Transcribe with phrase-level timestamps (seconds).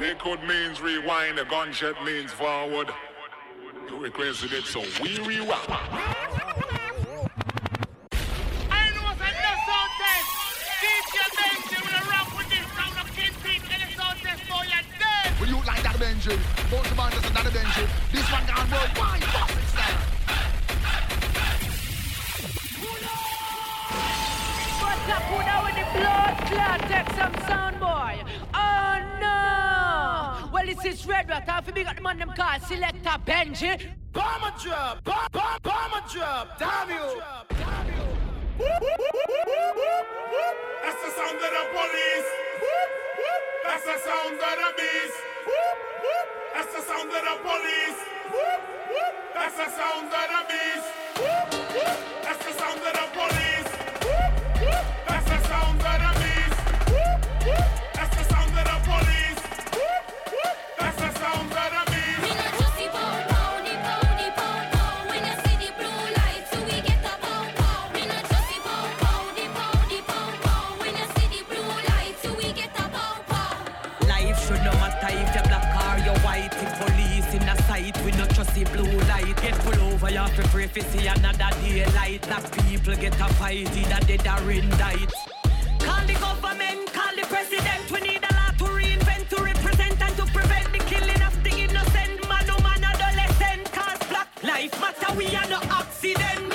[0.00, 2.88] Liquid means rewind, the gunshot means forward.
[3.86, 5.60] You requested it, so we rewind.
[5.68, 5.76] I
[8.94, 10.24] know what's enough sound test.
[10.80, 14.80] DJ Benji will rock with this sound of Kingpin and the sound test for your
[14.98, 15.38] dead.
[15.38, 16.32] Will you like that Benji?
[16.70, 17.84] Both the band just that Benji.
[18.10, 19.24] This one gone worldwide.
[19.24, 20.00] Fuck it, style.
[24.80, 26.80] What's up, who now with the blood clot?
[26.88, 28.16] Take some sound, boy.
[30.80, 30.86] No!
[30.86, 31.48] Well, this is Red Rat.
[31.48, 33.86] Half big got the man them call Selector Benji.
[34.12, 36.58] Bomber drop, bomb, bomb, bomber drop.
[36.58, 37.22] Damn you.
[38.58, 38.80] That's
[41.02, 42.28] the sound of the police.
[43.64, 45.16] That's the sound of the beast.
[46.54, 48.00] That's the sound of the police.
[49.34, 50.88] That's the sound of the beast.
[52.22, 53.39] That's the sound of the police.
[80.10, 82.22] You have to pray for see another daylight.
[82.22, 85.12] That people get a fight, either dead or indict.
[85.78, 87.90] Call the government, call the president.
[87.92, 91.50] We need a lot to reinvent, to represent, and to prevent the killing of the
[91.50, 93.70] innocent man, oh woman, adolescent.
[93.72, 96.49] Cause black life matter, we are no accident.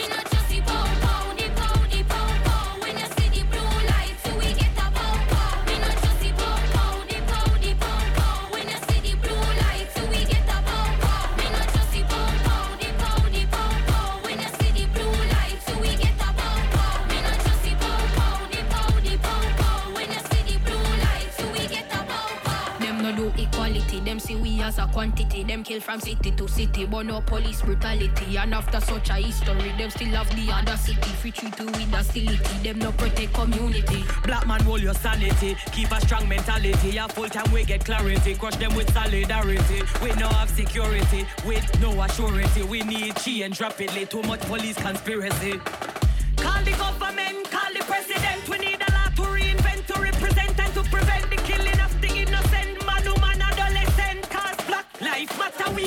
[24.77, 25.43] As a quantity.
[25.43, 28.37] Them kill from city to city, but no police brutality.
[28.37, 31.09] And after such a history, them still have the audacity.
[31.21, 34.03] Free treat to with hostility, them no protect community.
[34.25, 35.55] Black man, hold your sanity.
[35.71, 36.97] Keep a strong mentality.
[36.97, 38.35] A full time we get clarity.
[38.35, 39.81] Crush them with solidarity.
[40.01, 41.25] We no have security.
[41.45, 42.55] With no assurance.
[42.65, 44.05] We need change rapidly.
[44.05, 45.59] Too much police conspiracy.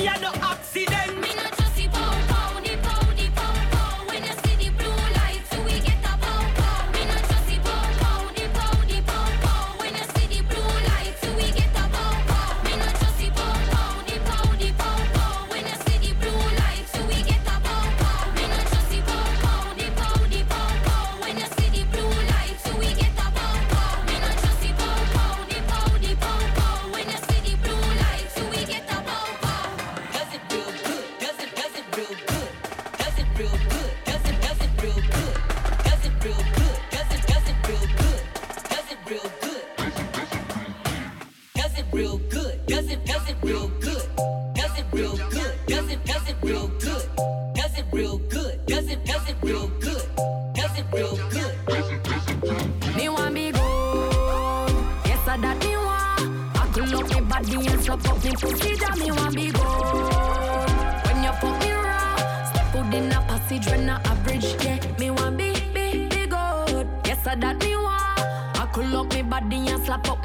[0.05, 0.31] Matter.
[0.33, 0.38] We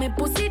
[0.05, 0.44] me pussy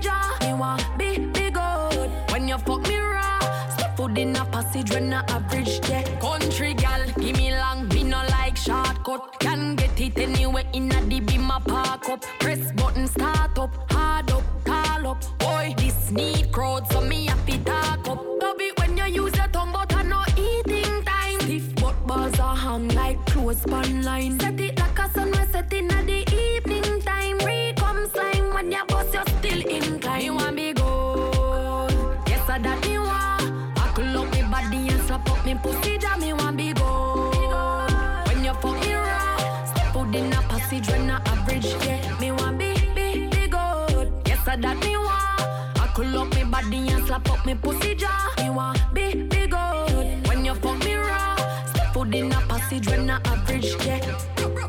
[35.14, 35.98] slap up me pussy.
[35.98, 38.28] That me want be good.
[38.28, 41.66] When you fuck me raw, step out in a passage when I average.
[41.86, 44.12] Yeah, me want be be be good.
[44.26, 45.80] Yes, I that me want.
[45.84, 48.34] I could look me body and slap up me pussy jaw.
[48.40, 50.28] Me want be be good.
[50.28, 51.36] When you fuck me raw,
[51.68, 53.76] step out in a passage when I average.
[53.86, 54.00] Yeah.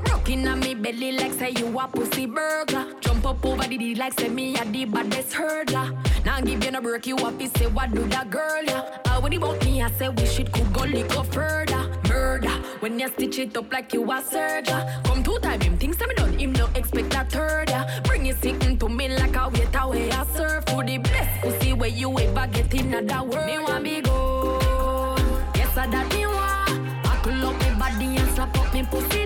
[0.08, 2.86] Rockin' on me belly like say you a pussy burglar.
[3.00, 5.88] Jump up over the D like say me a the baddest hurdler.
[6.34, 8.80] Now give you no break, you up, you say, what do that girl, yeah?
[9.06, 11.88] Uh, I when about me, I say, wish it could go little further.
[12.08, 12.50] Murder,
[12.80, 14.82] when you stitch it up like you a surgeon.
[15.04, 18.00] Come two time, him thinks I'm done, him no expect a third, yeah.
[18.02, 21.72] Bring it sick to me like a wait away, I serve for the best pussy
[21.72, 23.46] where you ever get in other world.
[23.46, 24.58] Me want me go,
[25.54, 27.04] yes, I that me want.
[27.04, 29.23] Buckle up me body and slap up me pussy.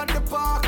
[0.00, 0.59] at the park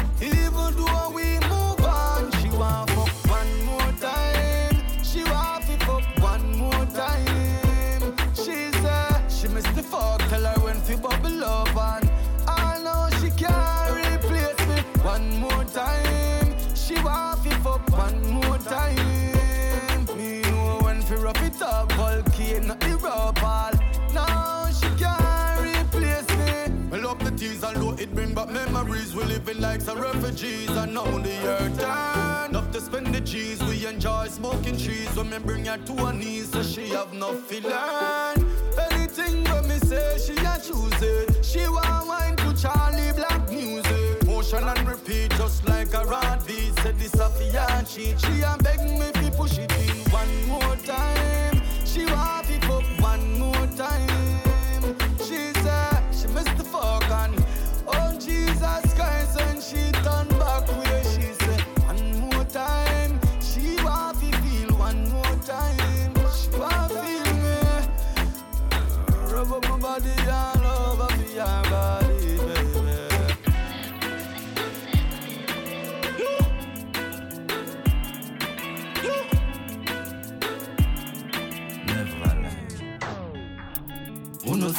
[29.84, 32.50] Convicts and refugees and now the earth turn.
[32.50, 35.08] Enough to spend the cheese, we enjoy smoking trees.
[35.16, 38.46] When me bring her to her knees, so she have nothing feeling.
[38.90, 41.44] Anything that me say, she a choose it.
[41.44, 44.26] She want wine to Charlie Black music.
[44.26, 46.74] Motion and repeat, just like a rod beat.
[46.80, 50.10] Said this a fiancé, she a beg me fi push it in.
[50.12, 54.11] One more time, she want it up one more time.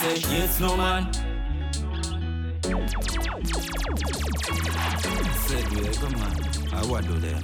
[0.03, 1.13] No man.
[5.45, 6.33] Said we come on.
[6.73, 7.39] I what do there?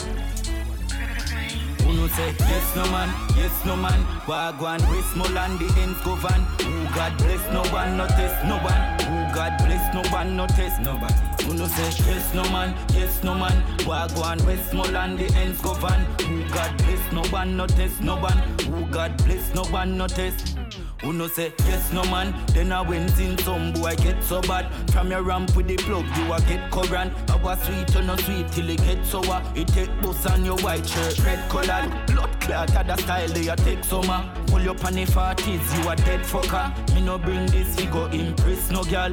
[1.84, 6.96] Who no say yes no man, yes no man Wagwan, Westmoreland, the ends govern Who
[6.96, 9.00] God bless no one, no test no one.
[9.08, 11.14] Who God bless no one, no test nobody
[11.46, 16.44] Who no say yes no man, yes no man Wagwan, Westmoreland, the ends govern Who
[16.54, 18.38] God bless no one, no test no one.
[18.66, 20.58] Who God bless no one, no test
[21.02, 22.34] who no say yes no man.
[22.54, 24.68] Then I went in some boy get so bad.
[24.92, 27.14] From your ramp with the plug you a get current
[27.44, 29.42] was sweet or no sweet till it get sour.
[29.56, 32.08] It take bus on your white shirt red colored.
[32.08, 34.30] Blood clot style they a take summer.
[34.48, 36.96] Pull up on the 40s you a dead fucker.
[36.96, 39.12] Me no bring this we go impress no girl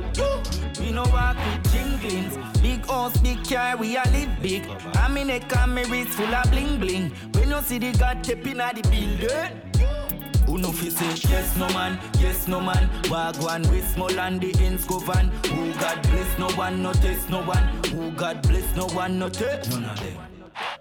[0.80, 2.62] Me no walk with jinglings.
[2.62, 4.68] Big house big car we a live big.
[4.94, 7.10] I neck and me wrist full of bling bling.
[7.32, 9.75] When you see the god tapping at the building
[10.56, 10.86] no fi
[11.28, 12.88] yes no man, yes no man.
[13.04, 17.64] Wagwan Westmoreland the ends govern Who God bless no one, no test no one.
[17.90, 20.16] Who God bless no one, no test None of them.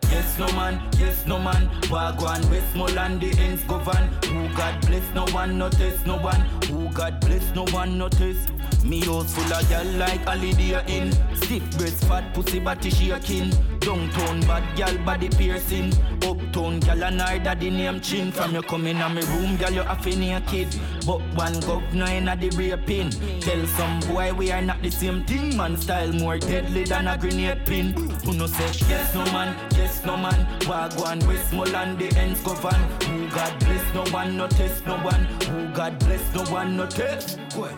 [0.10, 1.70] Yes no man, yes no man.
[1.89, 6.17] Wagwan with small and the ends govern Who God bless no one, no test no
[6.17, 6.41] one.
[6.70, 8.47] Who God bless no one, notice.
[8.85, 11.11] me house full of gal like Holiday Inn.
[11.35, 13.49] Stiff breast, fat pussy, body shaking.
[13.79, 15.91] Downtown bad gal body piercing.
[16.23, 18.31] Uptown gal and her daddy name chin.
[18.31, 20.69] From you coming in my room gal you have to naked.
[21.05, 23.11] But one governor in a the raping.
[23.41, 25.57] Tell some boy we are not the same thing.
[25.57, 27.91] Man style more deadly than a grenade pin.
[28.23, 30.47] Who no say yes no man, yes no man.
[30.61, 36.00] Wagwan Westmoreland the ends govern God bless no one, no test no one Who God
[36.00, 37.70] bless no one, no test Go.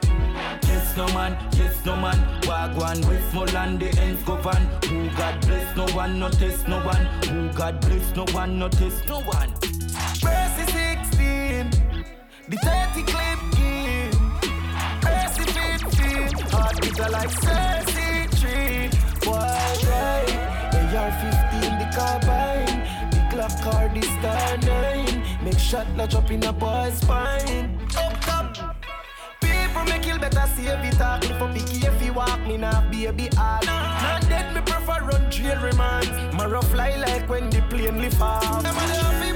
[0.63, 2.17] Yes, no man, yes, no man.
[2.43, 4.63] Wagwan, Westmoreland, the ends govern.
[4.85, 7.05] Who God bless, no one, no test, no one.
[7.29, 9.49] Who God bless, no one, no test, no one.
[10.23, 11.69] Mercy 16,
[12.49, 14.17] the 30 clip game.
[15.03, 18.89] Mercy 15, heart bigger like Cersei tree.
[19.25, 19.57] Boy,
[19.89, 20.29] right,
[20.95, 21.11] AR
[21.61, 22.77] 15, the carbine.
[23.11, 25.26] The Glock car, the star 9.
[25.47, 27.79] Make shot, not drop in a boy's spine.
[27.95, 28.75] Up top.
[29.39, 32.91] People me kill better save it talk If a picky if you walk me not
[32.91, 33.61] baby ah.
[33.63, 38.19] hard Not dead me prefer run jail remand Marrow fly like when the plane lift
[38.19, 39.26] off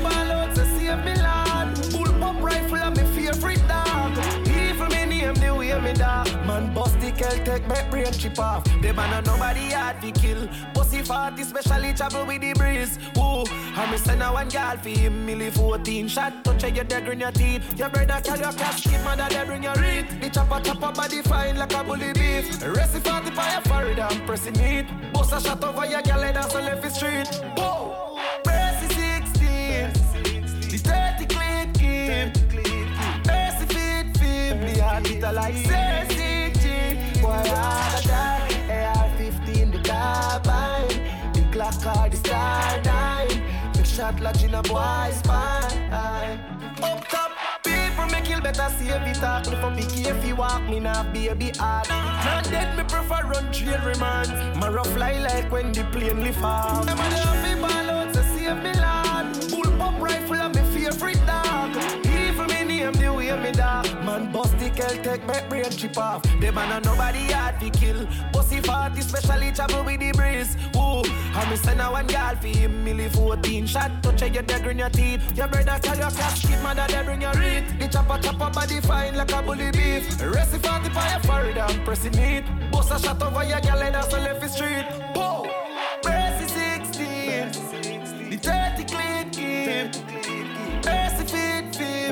[5.71, 8.63] name me dog Man bust the kel take my brain chip off.
[8.81, 10.47] Them a no nobody hard to kill.
[10.73, 12.97] Pussy 40 specially travel with the breeze.
[13.17, 13.45] Ooh,
[13.79, 16.43] and me send a one girl for him Me live 14 shot.
[16.43, 17.77] Touch your dagger in your teeth.
[17.77, 21.57] Your brother tell your casket mother they bring your read The chopper chopper body fine
[21.57, 22.61] like a bully beef.
[22.61, 24.87] Rest it 40 fire forehead and pressing it.
[25.13, 27.27] Bust a shot over your girl head and so left the street.
[27.57, 28.17] Whoa,
[35.31, 37.21] like Cersei G.
[37.21, 41.33] Boy I die AR-15 the carbine.
[41.33, 45.89] The Glock car the star 9 Big shot lodge in a boy's spine.
[46.83, 47.31] Up top
[47.63, 51.13] People me kill better save it talk If a picky if you walk me not
[51.13, 51.87] baby hard.
[51.89, 56.83] Not dead me prefer run jail remand Marrow fly like when the plane lift off.
[56.83, 59.00] A the happy ball out to save me lad
[64.71, 66.23] Man bust take my brain chip off.
[66.39, 68.07] Them a no nobody hard to kill.
[68.31, 70.55] Pussy 40 specially travel with the breeze.
[70.75, 73.91] Ooh, and me send a one girl for him Me live 14 shot.
[74.03, 75.37] Touch your dagger in your teeth.
[75.37, 77.65] Your brother tell your casket mother they bring your read.
[77.79, 80.21] The chopper chopper body fine like a bully beef.
[80.21, 82.45] It 40 fire forehead and pressing it.
[82.71, 85.00] Boss a shot over your girl and so left the street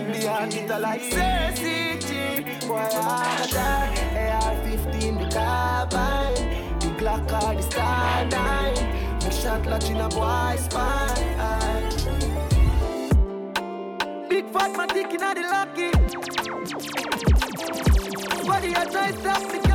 [0.09, 6.79] Me heart a like Cersei Boy I die AR-15 the carbine.
[6.79, 11.83] The Glock car the star 9 Make shot lodge in a boy's spine.
[14.29, 15.91] Big fat man ticking on the lucky
[18.47, 19.68] Body I try stop the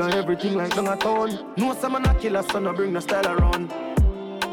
[0.00, 1.52] Full of everything like down a town.
[1.58, 3.70] No some man a killer, so no bring no style around.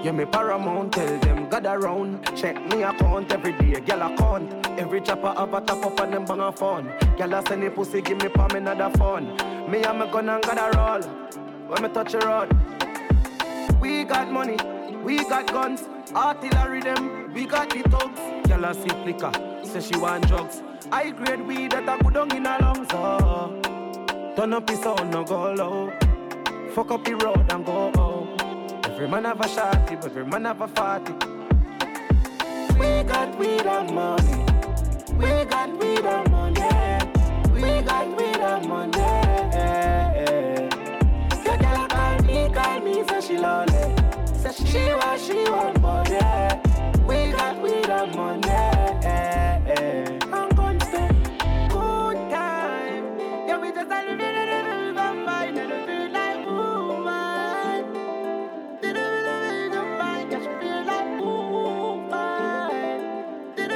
[0.04, 2.30] Yeah, me paramount, tell them God around.
[2.36, 4.68] Check me account every day, girl account.
[4.78, 6.92] Every chopper have a top up and them bang a phone.
[7.18, 9.38] Girl a send the pussy, give me palm another phone.
[9.72, 11.02] Me and my gun and gotta roll.
[11.70, 12.52] When me touch the road.
[13.80, 14.58] We got money,
[15.02, 18.50] we got guns, artillery them, we got the thugs.
[18.50, 19.32] Girl a sip liquor,
[19.64, 20.62] say she want drugs.
[20.92, 22.88] I grade weed that a good on in her lungs.
[22.92, 23.67] Oh.
[24.38, 25.92] Turn up his sound, no go low.
[26.76, 28.38] Fuck up the road and go home.
[28.84, 31.14] Every man have a shotty, but every man have a fatty.
[32.78, 34.46] We got weed and money.
[35.18, 36.62] We got weed and money.
[37.52, 39.00] We got weed and money.
[41.44, 43.96] Your girl call me, call me, say she lonely.
[44.36, 46.62] Say she want, she want money.
[47.08, 49.17] We got weed and money.
[53.78, 57.84] Just a a and feel like woman.
[58.82, 58.98] Did
[60.42, 62.72] she feel like woman.
[63.56, 63.72] Did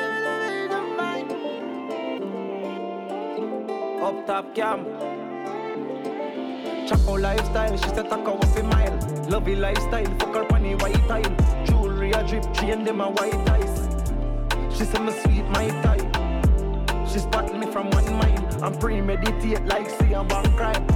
[0.98, 1.32] mind?
[4.02, 4.80] Up top cam.
[6.88, 8.98] Chaco lifestyle, she said talk off a mile.
[9.30, 11.36] Lovey lifestyle, fuck her panny white tile.
[11.66, 13.88] Jewelry a drip, chain them a white ice.
[14.76, 16.08] She said me sweet my type.
[17.08, 20.88] She spotted me from one mile and premeditate like see a bank crime.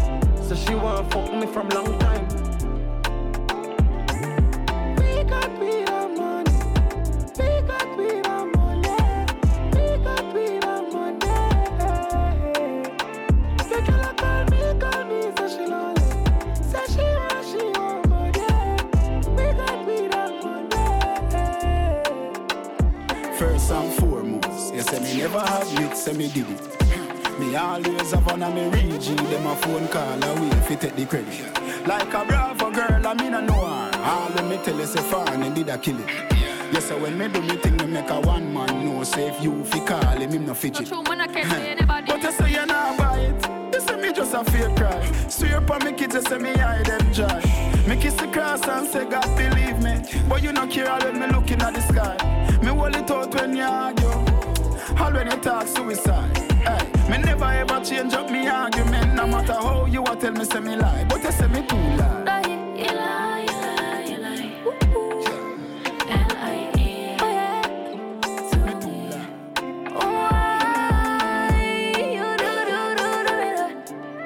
[0.44, 2.28] So she want fuck me from long time.
[4.98, 6.52] We got weed and money.
[7.40, 8.90] We got weed and money.
[9.74, 11.18] We got weed and money.
[13.70, 16.06] The girl call me, call me, say she lonely.
[16.62, 18.48] Say she want, she want money.
[19.36, 20.80] We got weed and money.
[23.40, 24.84] First and foremost, you
[25.18, 26.75] never have it, say me did.
[27.56, 30.94] Me always have one of me G, them a phone call away if you take
[30.94, 31.88] the credit.
[31.88, 33.92] Like a bravo girl, I mean I know her.
[34.04, 36.10] All when me tell you say fun and did I kill it.
[36.74, 39.02] Yes, so when me do me thing, me make a one man know.
[39.06, 40.86] Say if you fi call him, him no fidget.
[40.86, 42.08] True, man, I can't see anybody.
[42.08, 43.74] But you say you not buy it.
[43.74, 45.30] You say me just a fake cry.
[45.30, 47.42] Swear upon me kids, you say me hide them joy.
[47.88, 50.04] Me kiss the cross and say God believe me.
[50.28, 52.18] But you no care when me looking at the sky.
[52.62, 54.10] Me hold it out when you argue.
[55.02, 56.45] All when you talk suicide.
[57.38, 59.14] Hey, me never ever change up me argument.
[59.14, 61.76] No matter how you a tell me say me lie, but you say me too
[61.76, 62.42] lie.
[62.78, 64.52] You lie, you lie, you lie.
[64.66, 65.22] Ooh,
[66.10, 67.18] L-I-E.
[67.20, 67.62] Oh, yeah.
[68.66, 69.28] Me too lie.
[69.96, 71.50] Why
[71.98, 73.34] you do, do, do, do
[73.66, 73.76] it?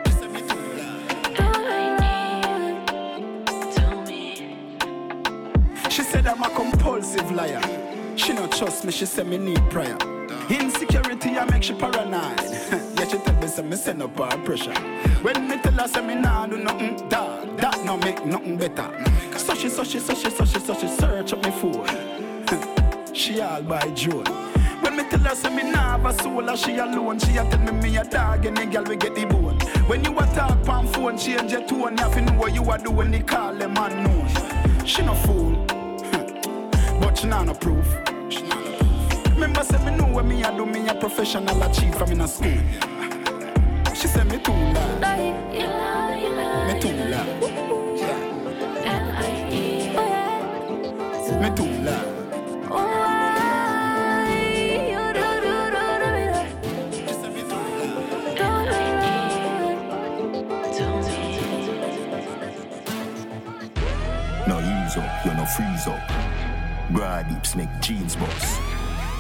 [0.06, 0.62] You say me too
[5.82, 5.90] lie.
[5.90, 7.62] She said I'm a compulsive liar.
[8.16, 9.98] She not trust me, she said me need prayer.
[10.50, 12.40] Insecurity, I make she paranoid.
[13.10, 14.74] she tell me say me send up her pressure.
[15.24, 18.90] When me tell her say me nah do nothing, dog, that no make nothing better.
[19.38, 23.14] So she, so she, so she, so she, so she search up me phone.
[23.14, 24.24] she all by Joe.
[24.82, 27.50] When me tell her say me nah have a soul, and she alone, she a
[27.50, 29.58] tell me me a dog and the girl we get the bone.
[29.88, 32.70] When you a talk on phone, change your tone, you have to know what you
[32.70, 34.86] a do when they call them unknown.
[34.86, 35.66] She no fool,
[37.02, 37.88] but she nah no proof.
[39.34, 42.28] Remember say me know what me a do, me a professional achieve from in a
[42.28, 42.89] school.
[44.00, 46.74] She said me too lie, Lie, you lie, you lie.
[46.74, 47.28] me too lie,
[48.86, 49.94] L-I-E.
[49.98, 52.06] Oh, me too lie.
[52.70, 54.30] Why
[54.92, 56.10] you do, do, do, do
[56.40, 56.48] it?
[57.08, 58.78] She said me too lie.
[64.48, 66.04] No ease up, you no freeze up.
[66.92, 68.60] Broad hips make jeans boss.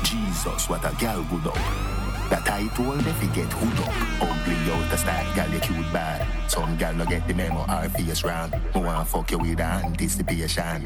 [0.03, 1.88] Jesus, what a gal good up.
[2.29, 4.29] That I told if you get hood up.
[4.29, 6.38] Ugly out the style, gal you cute bad.
[6.49, 8.55] Some gal no get the memo, our face round.
[8.73, 10.83] Who want fuck you with anticipation.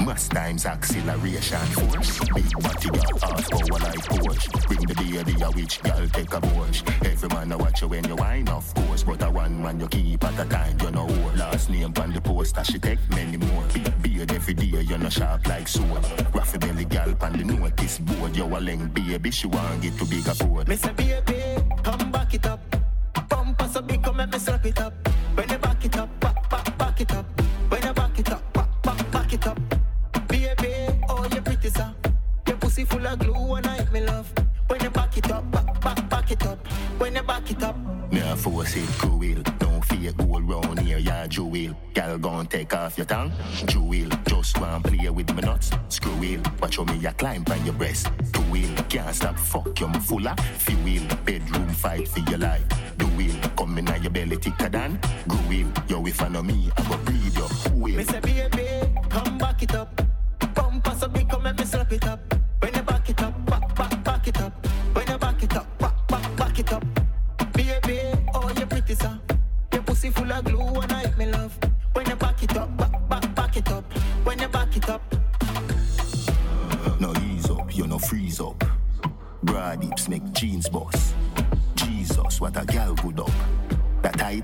[0.00, 1.66] Must times acceleration.
[2.34, 4.52] Big body gal, half power like coach.
[4.68, 6.84] Bring the baby, a witch gal take a watch.
[7.06, 9.02] Every man a watch you when you wine, of course.
[9.02, 11.06] But a one man you keep at a time, you know.
[11.36, 13.64] Last name on the poster, she take many more.
[13.72, 16.02] Big beard every day, you know sharp like sword.
[16.34, 18.36] Raffy belly gal on the notice board.
[18.36, 20.68] You a leng baby, she want get to bigger board.
[20.68, 22.60] Me say baby, come back it up.
[23.28, 24.97] Bumper so big, come let me slap it up.
[38.28, 39.42] A force it cruel.
[39.58, 41.74] Don't fear gold round here, yeah, jewel.
[41.94, 43.32] Gal gon' take off your tongue.
[43.66, 45.70] Jewel, just want play with me nuts.
[45.88, 48.10] Screw wheel, watch how me a climb on your breast.
[48.34, 51.02] Two wheel, can't stop, fuck you, full of fuel.
[51.24, 52.66] Bedroom fight for your life.
[52.98, 55.00] Do wheel, come in your belly thicker than.
[55.26, 57.42] Go wheel, yo if I know me, I go bleed you.
[57.42, 57.96] Who will?
[57.96, 58.68] Me say baby,
[59.08, 60.02] come back it up.
[60.54, 62.37] Bumper so big, come let me slap it up.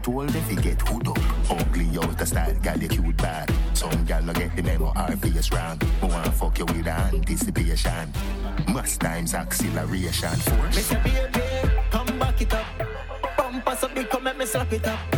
[0.05, 1.19] Told if you get hood up.
[1.51, 3.51] Ugly out the style, gal you cute bad.
[3.73, 5.81] Some gal no get the memo, our face wrong.
[6.01, 8.13] Who wanna fuck you with anticipation?
[8.69, 10.77] Must times acceleration force.
[10.77, 11.03] Mr.
[11.03, 12.67] Baby, come back it up.
[13.37, 15.14] Bump us up, come let me slap it up.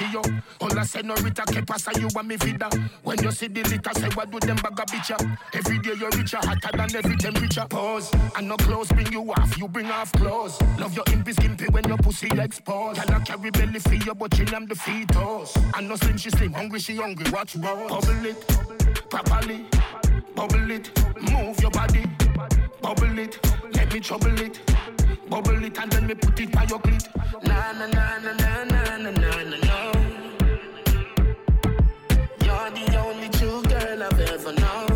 [0.00, 0.22] See you.
[0.60, 2.68] All I say no Rita que pasa you and me vida.
[3.02, 5.16] When you see the litter, say what do them bag a bitch ya?
[5.52, 7.66] Every day you're richer, hotter than every temperature.
[7.68, 10.60] Pause, and no clothes bring you off, you bring off clothes.
[10.78, 13.00] Love your impy skimpy when your pussy exposed.
[13.00, 15.56] Can I carry belly for you, but she am the fetus.
[15.76, 17.30] And no slim, she slim, hungry, she hungry.
[17.30, 18.40] Watch roll, bubble it,
[19.10, 19.66] properly,
[20.34, 20.90] bubble it,
[21.30, 22.04] move your body,
[22.80, 23.38] bubble it,
[23.74, 24.60] let me trouble it.
[25.30, 27.06] Bubble it and then me put it by your clit.
[27.44, 29.92] Na na na na na na na na na.
[32.44, 34.89] You're the only true girl I've ever known.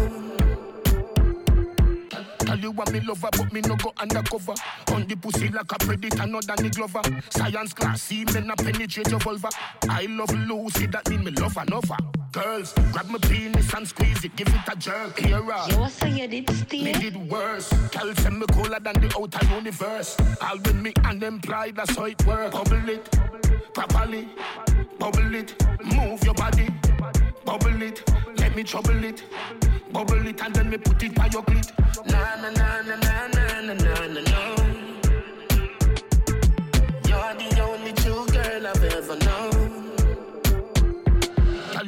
[2.65, 4.55] You what me lover, but me no go undercover.
[4.95, 7.03] On the pussy like a predator, not Danny Glover.
[7.29, 9.51] Science class, see me not penetrate your vulva.
[9.91, 11.99] I love Lucy, that mean me love another.
[12.33, 15.19] Girls, grab my penis and squeeze it, give it a jerk.
[15.19, 16.85] Here, You say you did steal?
[16.85, 17.69] me did worse.
[17.91, 20.17] Tell them me cooler than the outer universe.
[20.41, 22.53] All with me unemployed, that's how it work.
[22.53, 23.11] Bubble it,
[23.75, 24.27] properly.
[24.99, 25.55] Bubble it,
[25.95, 26.71] move your body.
[27.45, 28.03] Bubble it,
[28.55, 29.23] me trouble it.
[29.93, 31.73] Bubble it and then me put it by your clit.
[32.07, 34.64] Na na na na na na na na na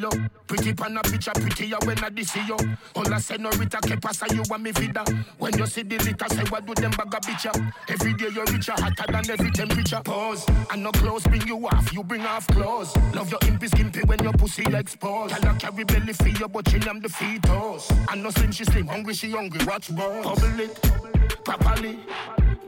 [0.07, 2.57] Hello, pretty pan a picture prettier when I see you.
[2.95, 5.05] All I say no Rita que pasa you and me vida.
[5.39, 7.53] When you see the litter, say what do them bag a ya?
[7.89, 10.01] Every day you're richer, hotter than every temperature.
[10.05, 12.95] Pause, and no clothes bring you off, you bring off clothes.
[13.15, 15.35] Love your impy skimpy when your pussy exposed.
[15.35, 17.91] Can I carry belly for you, but she am the fetus.
[18.11, 19.65] And no slim, she slim, hungry, she hungry.
[19.67, 21.99] Watch roll, bubble it, properly.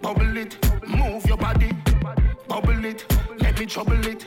[0.03, 0.57] Bubble it,
[0.89, 1.71] move your body.
[2.49, 3.05] Bubble it,
[3.39, 4.27] let me trouble it.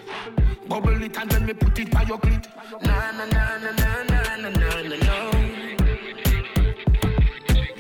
[0.71, 2.47] Bubble it and then me put it by your clit.
[2.81, 4.51] Na na na na na na na
[4.87, 5.17] na na.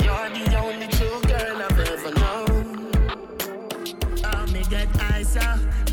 [0.03, 2.91] You're the only true girl I've ever known.
[4.25, 5.37] Oh, me get eyes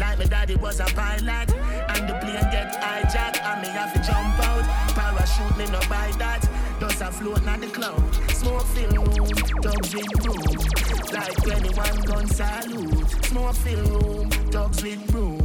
[0.00, 1.54] like my daddy was a pilot.
[1.94, 4.64] And the plane get hijacked, and me have to jump out.
[4.96, 6.42] Parachute me no buy that.
[6.80, 8.02] Does a float on the cloud.
[8.32, 9.28] Smoke fill room,
[9.62, 10.58] dogs with room.
[11.12, 13.08] Like 21 gun salute.
[13.26, 15.37] Smoke fill room, dogs with broom.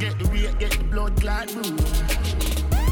[0.00, 1.76] Get the weight, get the blood clot room.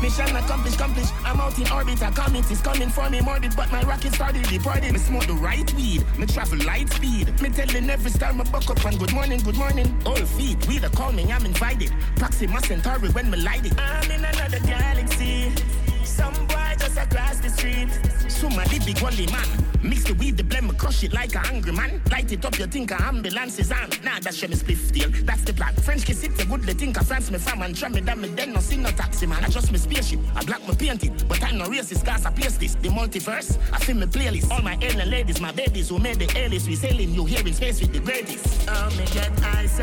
[0.03, 1.15] Mission accomplished, accomplished.
[1.25, 2.03] I'm out in orbit.
[2.03, 4.93] A comet is coming for me morbid, but my rocket started departed.
[4.93, 6.05] Me smoke the right weed.
[6.19, 7.41] Me travel light speed.
[7.41, 9.89] Me telling every star me buck up and good morning, good morning.
[10.05, 11.95] All feet, we the me, I'm invited.
[12.17, 13.73] Proxima Centauri when me light it.
[13.79, 15.88] I'm in another galaxy.
[16.09, 17.89] Some boy just across the street.
[18.29, 19.49] Somebody big only man.
[19.83, 22.01] Mix the weed, the blend, me crush it like a angry man.
[22.11, 23.91] Light it up, you think a ambulance is on.
[24.03, 25.11] Nah, that's me spliff deal.
[25.25, 25.75] That's the plan.
[25.75, 28.29] French kiss it, a good think a France me fam and try me that me
[28.29, 29.45] then no see no taxi man.
[29.45, 30.21] I just me spaceship.
[30.35, 32.75] I black me paint it, but I'm no racist, cause I place this.
[32.75, 34.51] The multiverse, I feel me playlist.
[34.51, 36.67] All my alien ladies, my babies who made the alias.
[36.67, 38.69] We sailing you here in space with the greatest.
[38.69, 39.79] Oh, me get eyes,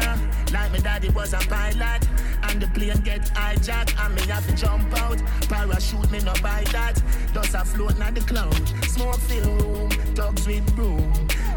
[0.52, 2.08] like my daddy was a pilot.
[2.56, 5.22] And the plane get hijacked, and me have to jump out.
[5.50, 7.04] Parachute me no buy that.
[7.34, 8.56] Does a float on the cloud.
[8.86, 11.12] Smoke fill room, dogs with broom.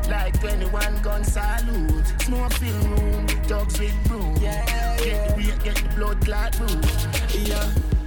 [0.09, 2.05] Like 21 gun salute.
[2.23, 4.39] Smoke fill room, dogs with broom.
[4.41, 6.83] Yeah, get the weight, get the blood clot room.
[7.47, 7.98] Yeah.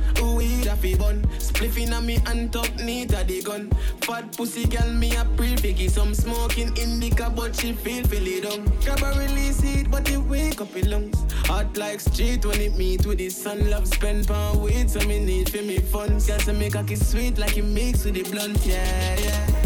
[0.41, 0.65] Weed.
[0.65, 1.21] A fi bun.
[1.37, 3.69] Spliffing on me and top neat a the gun
[4.01, 8.65] Fat pussy girl me a pre biggie Some smoking indica but she feel it down
[8.83, 11.17] Grab a release it but it wake up in lungs.
[11.45, 13.69] Hot like street when it meet with the sun.
[13.69, 16.17] Love spend pound weed so me need for me fun.
[16.17, 18.65] Girl to make a kiss sweet like it mix with the blunt.
[18.65, 19.61] Yeah, yeah.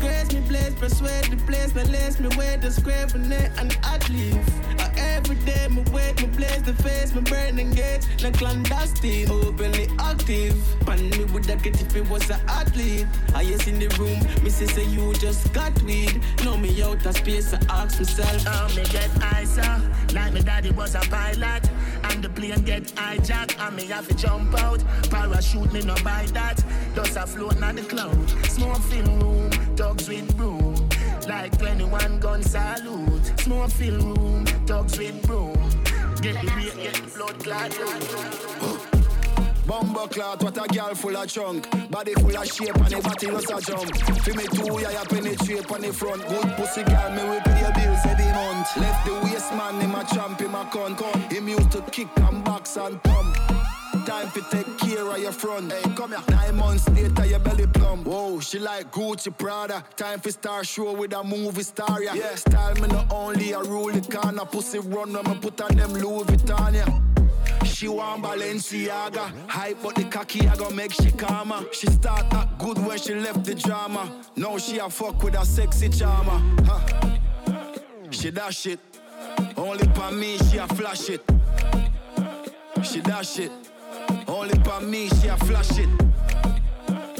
[0.00, 4.08] Grace me place persuade the place Me lace me way the square net and hot
[4.08, 8.02] leaf A every day, me wake, me blaze the face, me burn engage.
[8.22, 10.56] Like clandestine, openly active.
[10.86, 13.06] Pan me would that get if it was an athlete.
[13.34, 16.20] I yes in the room, me say you just got weed.
[16.44, 18.44] Know me out of space, I ask myself.
[18.46, 19.80] Oh, me get eyesore,
[20.14, 21.68] like my daddy was a pilot.
[22.04, 24.82] And the plane get hijacked, and me have to jump out.
[25.10, 26.62] Parachute me no buy that,
[26.94, 28.30] just a float on the cloud.
[28.46, 30.69] Small film room, dogs with broom.
[31.30, 33.38] Like 21 gun salute.
[33.38, 35.54] Small fill room, dogs with broom.
[36.20, 37.70] Get the weight, get the blood clot.
[39.64, 41.70] Bumbo clot, what a girl full of chunk.
[41.88, 43.96] Body full of shape and the body just a jump.
[44.24, 46.26] Feel me too, yeah, you penetrate on the front.
[46.26, 48.76] Good pussy girl, me will pay your bills every month.
[48.76, 50.96] Left the waist man, him a champ, a con.
[50.96, 51.20] con.
[51.30, 53.59] Him used to kick and box and pump.
[54.06, 55.72] Time to take care of your front.
[55.72, 56.22] Hey, come here.
[56.30, 58.06] Nine months later, your belly plump.
[58.06, 59.84] Whoa, she like Gucci Prada.
[59.96, 62.14] Time for star show with a movie star, yeah.
[62.14, 62.34] yeah.
[62.34, 64.44] Style me not only a rule the corner.
[64.44, 67.00] Pussy run when me put on them Louis Vuitton, yeah.
[67.64, 72.58] She want Balenciaga Hype but the cocky I gon' make she calmer She start act
[72.58, 77.16] good when she left the drama Now she a fuck with a sexy charmer huh.
[78.10, 78.80] She dash it
[79.56, 81.22] Only for me she a flash it
[82.82, 83.69] She dash it
[84.30, 85.88] Only for me she a flash it.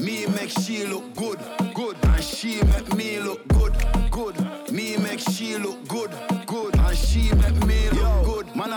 [0.01, 1.41] Me make she look good,
[1.75, 1.97] good.
[2.05, 3.75] And she make me look good,
[4.13, 4.37] good.
[4.71, 6.13] Me make she look good,
[6.47, 6.77] good.
[6.77, 7.33] And she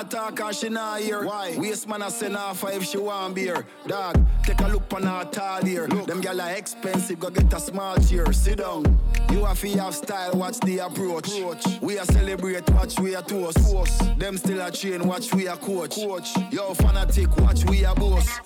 [0.03, 1.23] good Man a talk and she not hear.
[1.25, 1.55] Why?
[1.57, 3.65] Waste man a send her for if she want beer.
[3.87, 5.87] Dog, take a look on her tall here.
[5.87, 6.07] Look.
[6.07, 8.31] Them gyal are expensive, go get a small chair.
[8.33, 8.99] Sit down.
[9.31, 11.29] You have to have style, watch the approach.
[11.37, 11.81] approach.
[11.81, 13.57] We a celebrate, watch we a toast.
[13.57, 14.19] toast.
[14.19, 15.95] Them still a train, watch we a coach.
[15.95, 16.35] coach.
[16.51, 18.39] Yo, fanatic, watch we a boss.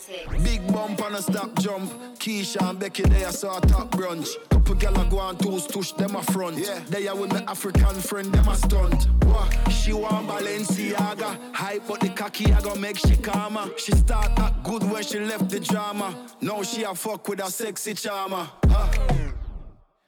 [0.43, 1.91] Big bump and a stop jump.
[2.19, 4.29] Keisha and Becky, they a saw top brunch.
[4.49, 6.57] Couple gyal a go on toes, touch them a front.
[6.57, 6.79] Yeah.
[6.89, 9.07] They a with my African friend, them a stunt.
[9.25, 9.71] What?
[9.71, 11.46] She want Balenciaga.
[11.53, 13.69] Hype but the cocky, I gon' make she calmer.
[13.77, 16.15] She start act good when she left the drama.
[16.41, 18.47] Now she a fuck with a sexy charmer.
[18.67, 18.91] Huh?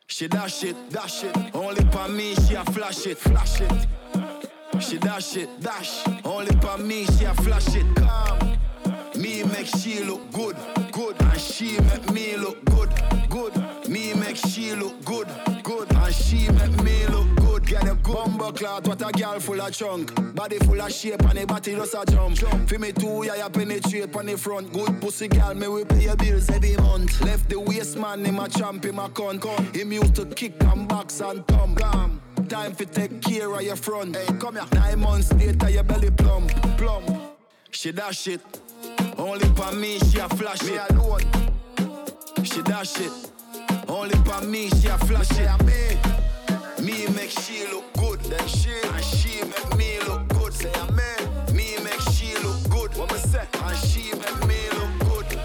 [0.08, 1.36] She dash it, dash it.
[1.54, 3.88] Only for me, she a flash it, flash it.
[4.80, 6.04] She dash it, dash.
[6.26, 7.86] Only for me, she a flash it.
[7.96, 8.58] Calm.
[9.16, 10.56] Me make she look good,
[10.92, 11.22] good.
[11.22, 12.90] And she make me look good,
[13.30, 13.54] good.
[13.90, 15.28] Me make she look good,
[15.64, 15.92] good.
[15.94, 17.39] And she make me look good.
[17.70, 20.34] Get a bumbo clot, what a girl full of chunk.
[20.34, 22.36] Body full of shape and the body just a jump.
[22.36, 22.68] jump.
[22.68, 24.74] Feel me too, yeah, you penetrate on the front.
[24.74, 27.22] Good pussy girl, me we pay your bills every month.
[27.22, 29.38] Left the waist man, him a champ, him a con.
[29.38, 29.64] con.
[29.66, 31.76] Him used to kick and box and thumb.
[31.76, 32.20] Gam.
[32.48, 34.16] Time for take care of your front.
[34.16, 34.66] Hey, come here.
[34.74, 37.08] Nine months later, your belly plump, plump.
[37.70, 38.42] She dash it.
[39.16, 40.90] Only for me, she a flash me it.
[40.90, 41.22] alone.
[42.44, 43.12] She dash it.
[43.88, 46.19] Only for me, she a flash it.
[46.82, 47.08] Me.
[47.08, 50.54] me make she look good, then she and she make me look good.
[50.54, 51.22] Say amen.
[51.54, 52.96] Me make she look good.
[52.98, 53.48] What me say?
[53.64, 55.40] And she make me look good.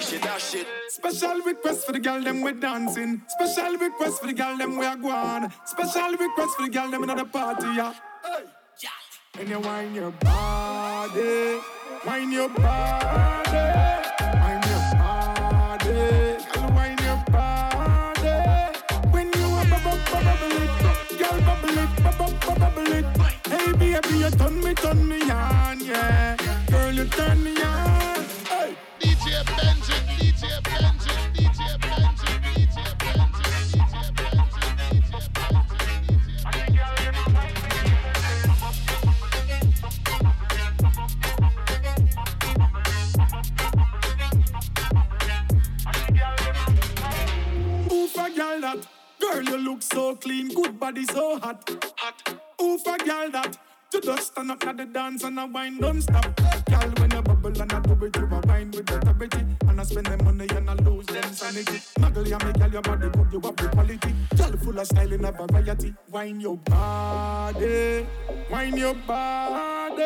[0.00, 0.66] she dash it.
[0.88, 3.22] Special request for the girl them we dancing.
[3.28, 5.52] Special request for the girl them we are going.
[5.64, 7.94] Special request for the girl them in the party, yeah.
[8.24, 8.44] Hey.
[9.36, 11.58] And you wine your body,
[12.06, 14.03] wine your body,
[24.00, 26.36] baby, you turn me, turn me on, yeah.
[26.68, 28.24] Girl, you turn me on.
[28.50, 28.76] Hey.
[29.00, 33.46] DJ Benji, DJ Benji, DJ Benji, DJ Benji,
[34.90, 35.14] DJ
[47.88, 48.86] Who for girl that?
[49.20, 51.70] Girl, you look so clean, good body so hot.
[51.98, 52.38] Hot.
[52.58, 53.56] Who for girl that?
[53.94, 56.24] You just stand up at the dance and a wine don't stop.
[56.66, 59.38] Girl, when you bubble and I do it, you a wine with authority.
[59.68, 61.78] And I spend the money and I lose them sanity.
[62.00, 64.14] Muggle, you make girl your body good, you have the quality.
[64.36, 65.94] Girl, full of style and a variety.
[66.10, 68.04] Wine your body,
[68.50, 70.02] wine your body,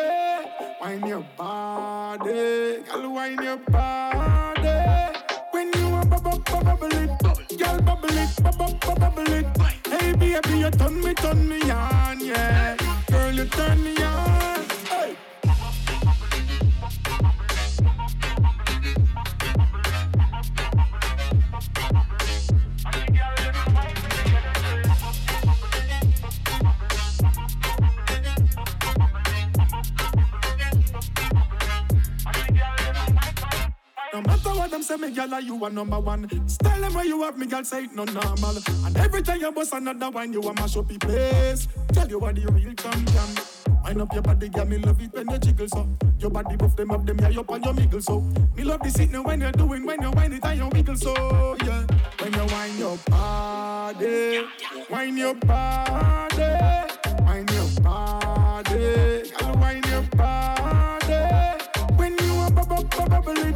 [0.79, 2.83] wine your body.
[2.83, 5.17] Girl, wine your body.
[5.49, 9.47] When you a bubble, bubble it, girl bubble it, bubble, bubble it.
[9.87, 12.98] Hey baby, you turn me, turn me on, yeah.
[13.09, 14.78] Girl, you turn me on.
[34.19, 36.27] No matter what them say, me girl, you are number one.
[36.49, 38.57] Style them where you have me, girl, say it no normal.
[38.85, 41.69] And every time you bust another one, you a mash up the place.
[41.93, 43.79] Tell you what the real champion.
[43.81, 45.87] Wind up your body, girl, me love it when you jiggle so.
[46.17, 48.19] Your body buff them up, them yeah up on your miggle so.
[48.57, 51.55] Me love the sitting when you're doing, when you whine it and you wiggle so.
[51.63, 51.85] Yeah,
[52.19, 54.45] when you wind your body,
[54.89, 56.43] wind your body,
[57.23, 61.15] wind your body, girl, wind your body.
[61.95, 63.55] When you a bubble, bubble it,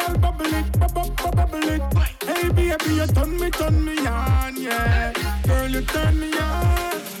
[0.00, 1.82] girl, bubble it, bubble, bubble it.
[2.24, 5.12] Hey baby, you turn me, turn me on, yeah.
[5.46, 7.19] Girl, you turn me on.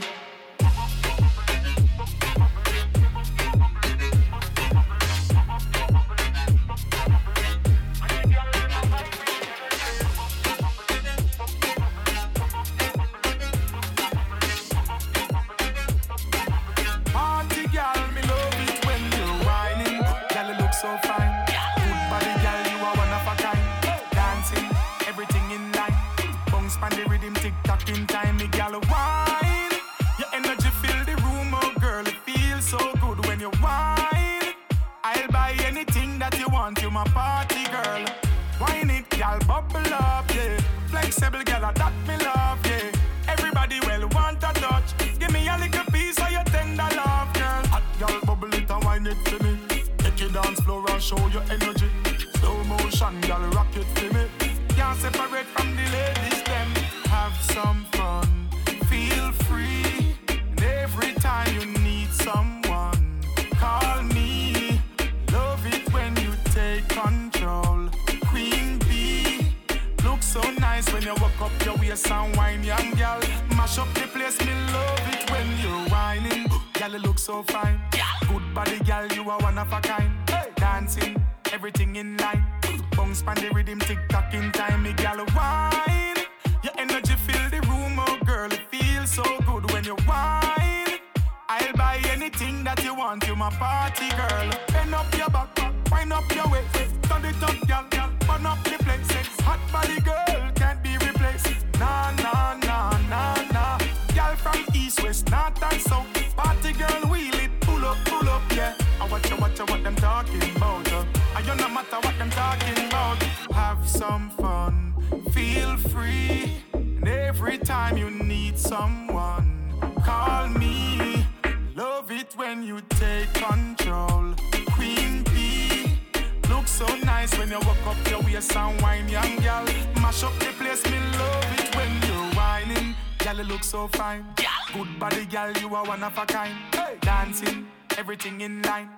[133.30, 134.24] Girl, you look so fine.
[134.72, 136.52] Good body, girl, you are one of a kind.
[137.00, 138.90] Dancing, everything in line.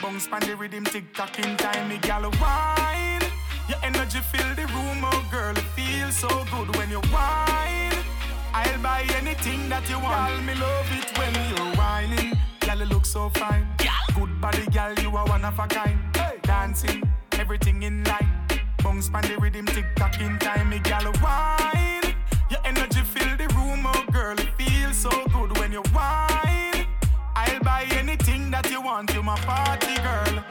[0.00, 3.20] Bounce pan the rhythm, tick tock in time, me girl, wine.
[3.68, 7.98] Your energy fill the room, oh girl, it feels so good when you whine.
[8.54, 10.34] I'll buy anything that you want.
[10.34, 12.38] Girl, me love it when you're whining.
[12.60, 13.66] Girl, you look so fine.
[14.14, 15.98] Good body, girl, you are one of a kind.
[16.42, 18.30] Dancing, everything in line.
[18.84, 22.14] Bounce pan the rhythm, tick tock in time, me girl, wine.
[22.50, 23.29] Your energy fill
[29.30, 30.44] you my party girl.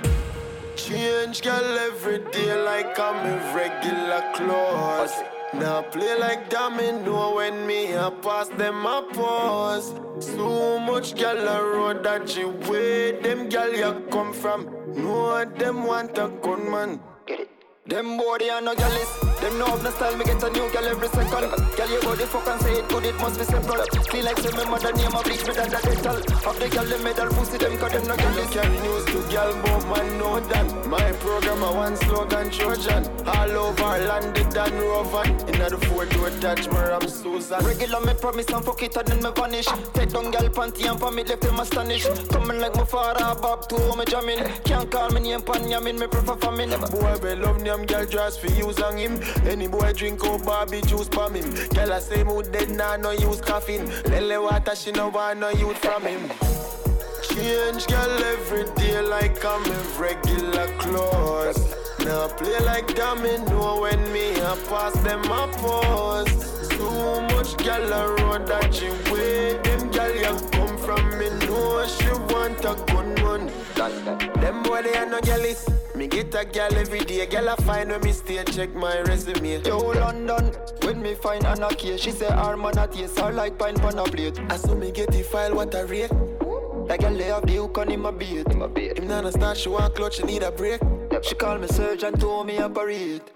[0.76, 5.14] Change girl every day like I'm in regular clothes.
[5.54, 9.94] Now play like dummy, know when me a pass them a pause.
[10.20, 14.66] So much girl a road that you wait, them girl you come from.
[14.96, 17.00] No one them want a gunman.
[17.26, 17.50] Get it.
[17.88, 19.29] Them body they are no jealous.
[19.42, 21.48] Them know of the style, me get a new girl every second.
[21.78, 23.80] Girl, you body fuck and say it good, it must be simple.
[24.12, 26.20] Clean like say me mother name a bleach me than the dental.
[26.44, 28.50] Have the girl them medal pussy them cause them no jealous.
[28.52, 30.68] Can news to girl, but man know that.
[30.88, 33.08] My program a one slogan Trojan.
[33.26, 35.30] All over land, landed and Rovan.
[35.48, 37.64] Inna the four door touch me I'm Susan.
[37.64, 39.72] Regular me promise and fuck it and then me vanish.
[39.94, 42.28] Take down girl panty and for me left them astonished.
[42.30, 44.44] Coming like my father back to me jamming.
[44.66, 46.76] Can't call me name pan yamin, me prefer famine.
[46.92, 49.29] Boy, we love them girl dress for use on him.
[49.48, 51.50] Any boy drink out Barbie juice from him.
[51.70, 53.90] Girl I say mood dead nah no use caffeine.
[54.06, 56.30] Lele water she no want no youth from him.
[57.24, 61.76] Change girl every day like I'm in regular clothes.
[62.00, 66.68] Now play like know when me a pass them a pause.
[66.70, 69.64] Too much girl a road that she wait.
[69.64, 70.59] Them girl you
[70.90, 73.46] from me know she want a gunman.
[74.42, 75.70] Them boy they are no jealous.
[75.94, 79.62] Me get a girl every day, Gal I find when me stay check my resume.
[79.64, 80.46] Yo London,
[80.82, 84.00] when me find Anna K, she say her man a taste her like pine pan
[84.00, 84.40] a plate.
[84.50, 86.10] I saw me get the file, what a rate.
[86.88, 88.48] That girl lay have the hook on him a beat.
[88.48, 90.82] Him not a start, she want clutch, she need a break.
[91.22, 93.30] She call me surgeon, told me operate.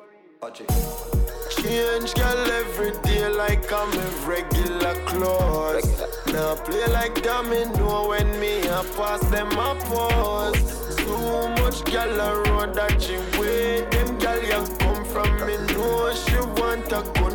[1.64, 5.88] Change girl every day like I'm a regular clothes.
[6.28, 10.60] Now play like domino when me a pass them a pause.
[10.98, 13.88] Too much girl around that she way.
[13.92, 17.33] Them girl you come from me know she want a gunman.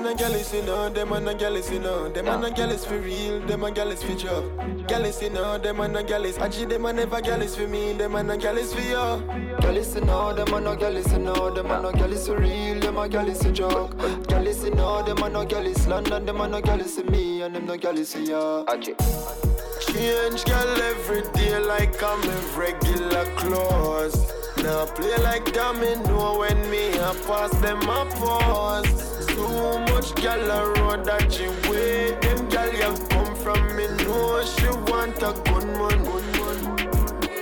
[0.00, 0.88] Man a jealous, you know.
[0.88, 2.08] Them man a jealous, you know.
[2.08, 3.38] Them man a jealous for real.
[3.40, 4.88] Them a jealous for job.
[4.88, 5.58] Jealous, you know.
[5.58, 6.38] Them man a jealous.
[6.38, 7.92] Actually, them a never jealous for me.
[7.92, 9.58] Them man a jealous for you.
[9.60, 10.32] Jealous, you know.
[10.32, 11.54] Them man no jealous, you know.
[11.54, 12.80] Them man no jealous for real.
[12.80, 14.26] Them a jealous for joke.
[14.26, 15.02] Jealous, you know.
[15.02, 15.86] Them man no jealous.
[15.86, 18.64] London, them man no jealous of me, and them no jealous of you.
[19.86, 24.32] Change girl every day like I'm in regular clothes.
[24.56, 29.19] Now play like domino when me a pass them a pause.
[29.30, 32.16] Too much girl around that she way.
[32.20, 36.00] Them girl you come from me know she want a gunman.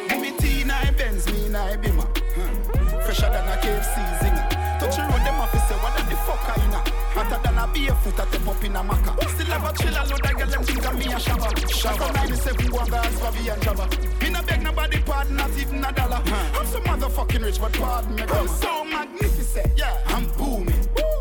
[0.08, 2.04] Give me tea in I Benz, me I Bima.
[2.34, 3.00] Hmm.
[3.04, 4.48] Fresher than a KFC zinger.
[4.80, 6.84] Touch the road, them office say, what the fuck are you now?
[7.16, 9.28] Hotter than a barefoot at the pop in a maca.
[9.30, 11.48] Still have a chill, a load of girl, them think of me a shabba.
[11.66, 14.22] Shabba 97 one guys, Bobby and Jabba.
[14.22, 16.22] Me no beg nobody pardon, not even a dollar.
[16.26, 18.22] I'm so motherfucking rich, but pardon me.
[18.22, 19.98] I'm so magnificent, yeah.
[20.06, 20.88] I'm booming.
[20.94, 21.17] Nothing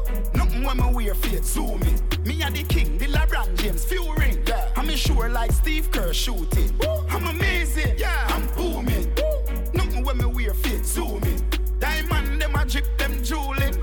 [0.67, 1.93] when me wear fate, zoom me.
[2.25, 4.37] Me a the king, the LeBron James, few ring.
[4.45, 4.69] Yeah.
[4.75, 6.71] I'm a sure like Steve Kerr shooting.
[7.09, 8.27] I'm amazing, yeah.
[8.27, 9.13] I'm booming.
[9.73, 11.37] Nothing when me wear fate, zoom me.
[11.79, 13.73] Diamond, them a drip, them jewelin.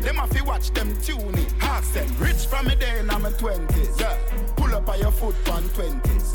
[0.00, 1.46] Them a fi watch them tuning.
[1.60, 4.00] Ask them, rich from me day in my twenties.
[4.00, 4.16] Yeah.
[4.56, 6.32] Pull up on your foot on twenties.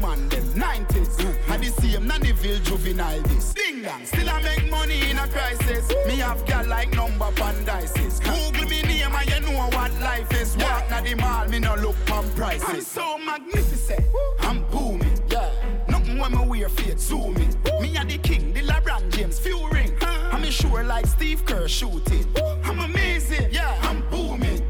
[0.00, 1.08] Man, them nineties.
[1.08, 1.50] Mm.
[1.50, 3.52] I the same Nannyville juvenile this.
[3.52, 5.88] Ding dong, still I make money in a crisis.
[6.06, 8.20] Me have gal like number pan dices.
[8.20, 10.56] Google me name and you know what life is.
[10.56, 12.68] Walk na the mall, me no look on prices.
[12.68, 14.04] I'm so magnificent.
[14.40, 15.20] I'm booming.
[15.30, 15.50] Yeah.
[15.88, 17.54] Nothing when me wear fate, zooming.
[17.80, 19.92] Me a the king, the LeBron James, few ring.
[20.00, 20.36] Uh-huh.
[20.36, 22.26] I'm sure like Steve Kerr shooting.
[22.64, 24.62] I'm amazing, yeah, I'm booming.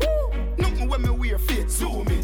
[0.57, 2.18] Nothing when me wear fate, zooming.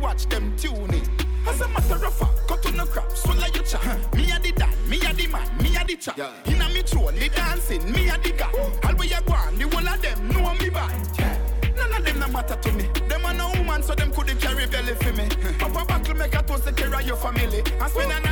[0.00, 1.06] Watch them tuning.
[1.46, 4.14] As a matter of fact, cut on the crap, swallow your chat.
[4.14, 6.18] Me a the dan, me a the man, me a the chat.
[6.46, 8.50] Inna me the dancing, me a the guy.
[8.84, 11.40] All where you go on, the whole of them know me bad.
[11.76, 12.88] None of them no matter to me.
[13.08, 15.24] Them a no woman, so them couldn't carry belly for me.
[15.60, 17.62] Up a buckle, make a toast to carry your family.
[17.80, 18.29] And spend another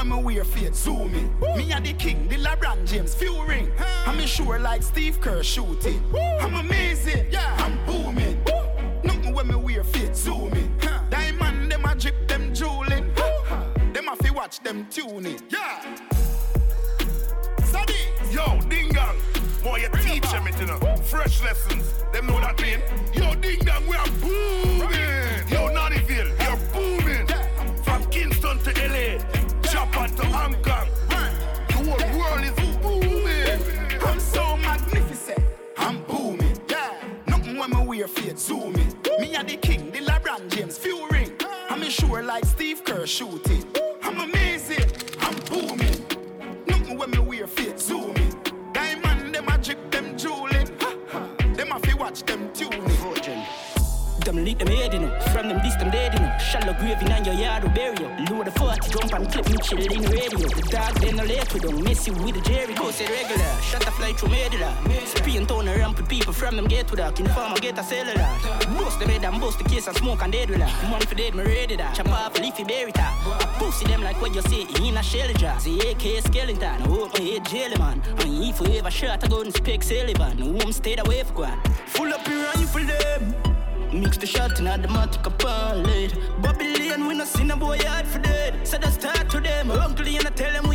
[0.00, 1.34] when me wear fate, zooming.
[1.56, 3.70] Me a the king, the LeBron James, few ring.
[4.06, 6.02] I'm sure like Steve Kerr shooting.
[6.40, 7.26] I'm amazing.
[7.30, 7.54] Yeah.
[7.58, 8.42] I'm booming.
[9.04, 10.74] Nothing when me wear fate, zooming.
[11.10, 13.12] Diamond, them a drip, them jewelin.
[13.92, 15.40] Them a fi watch them tuning.
[15.50, 15.96] Yeah.
[17.64, 17.94] Sadi,
[18.30, 19.16] yo, ding dong.
[19.62, 20.96] More you teach them it, you know.
[21.04, 21.84] Fresh lessons.
[22.12, 22.80] Them know that mean.
[59.72, 60.48] And clip chill in radio.
[60.48, 62.74] The dog then let we don't miss you with the Jerry.
[62.90, 64.76] Say regular, shut the fly through medulla.
[65.04, 67.18] Spin and ramp with people from them get to that.
[67.18, 68.28] Informer get a cellular.
[68.78, 70.90] Bust them head and bust the case and smoke and dead with that.
[70.90, 71.94] Money for dead, me ready that.
[71.94, 73.14] Chop off a leafy berry top.
[73.26, 75.58] I pussy them like what you say in a shell jar.
[75.60, 78.02] See AK skeleton, I hope my head jelly man.
[78.18, 80.38] And if we ever shot, I go and speak Sullivan.
[80.38, 81.60] Home stayed away for one.
[81.86, 83.34] Full up your rifle them.
[83.92, 85.82] Mix the shot in a automatic upon
[86.90, 88.66] Babylon, we no see no boy hard for dead.
[88.66, 89.70] So that start to them.
[89.70, 90.69] Uncle, and I tell them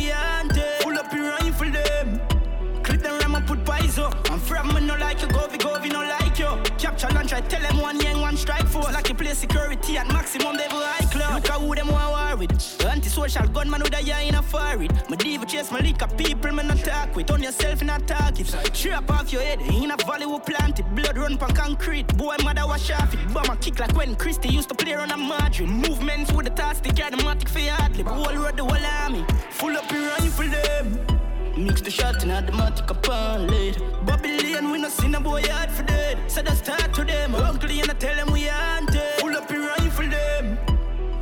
[6.98, 8.92] Capture I tell them one yang one strike force.
[8.92, 11.34] Like you play security at maximum level high club.
[11.34, 12.84] Look at who them want war with.
[12.86, 14.92] Anti-social gunman with a eye in a forehead.
[15.10, 17.30] My diva chase my liquor people me not talk with.
[17.30, 18.46] On yourself in a target.
[18.72, 20.94] Trap off your head in a valley plant it.
[20.94, 22.08] Blood run pan concrete.
[22.16, 23.34] Boy mother wash off it.
[23.34, 25.68] Bomber kick like when Christy used to play on a Madrid.
[25.68, 27.94] Movements with the task, the matic for your hard.
[27.96, 29.22] Whole road the whole army.
[29.50, 31.15] Full up your rifle them.
[31.56, 33.80] Mix the shot in automatic upon lead.
[34.04, 36.18] Babylon, we no see no boy hard for dead.
[36.30, 37.34] So that start to them.
[37.34, 39.00] Uncle, and I tell them we haunted.
[39.18, 40.58] Pull up your rifle them.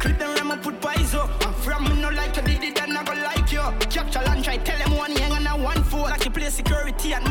[0.01, 1.31] Clip them ram and put pies up.
[1.47, 3.63] I'm from me no like you did it and I go like you.
[3.89, 6.03] Capture lunch, I tell them one yang and a one four.
[6.03, 7.23] Like you play security at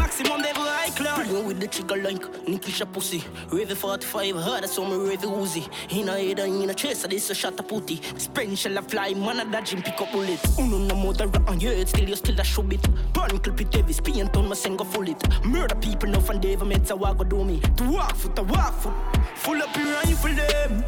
[1.34, 3.24] Bring with the trigger like Nikisha pussy.
[3.50, 5.68] Rave 45, hard as some rave Uzi.
[5.90, 8.00] In a head and in a chest, this a shot a putty.
[8.18, 10.40] Spring shell a fly, man a and pick up bullet.
[10.60, 12.88] Uno no mother on your head, still you still a show it.
[13.14, 15.44] Burn clip it heavy, spin on my single full it.
[15.44, 17.60] Murder people no fan Dave meds a walk do me.
[17.78, 18.94] To walk foot, to walk foot.
[19.38, 20.84] Full up your rifle them.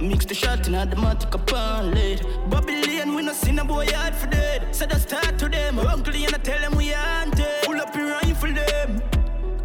[0.00, 2.24] Mix the shot in automatic upon lead.
[2.48, 4.74] Babylon, we no seen a boy hard for dead.
[4.74, 5.78] So that start to them.
[5.78, 7.46] Uncle, I tell them we haunted.
[7.64, 8.11] Pull up your.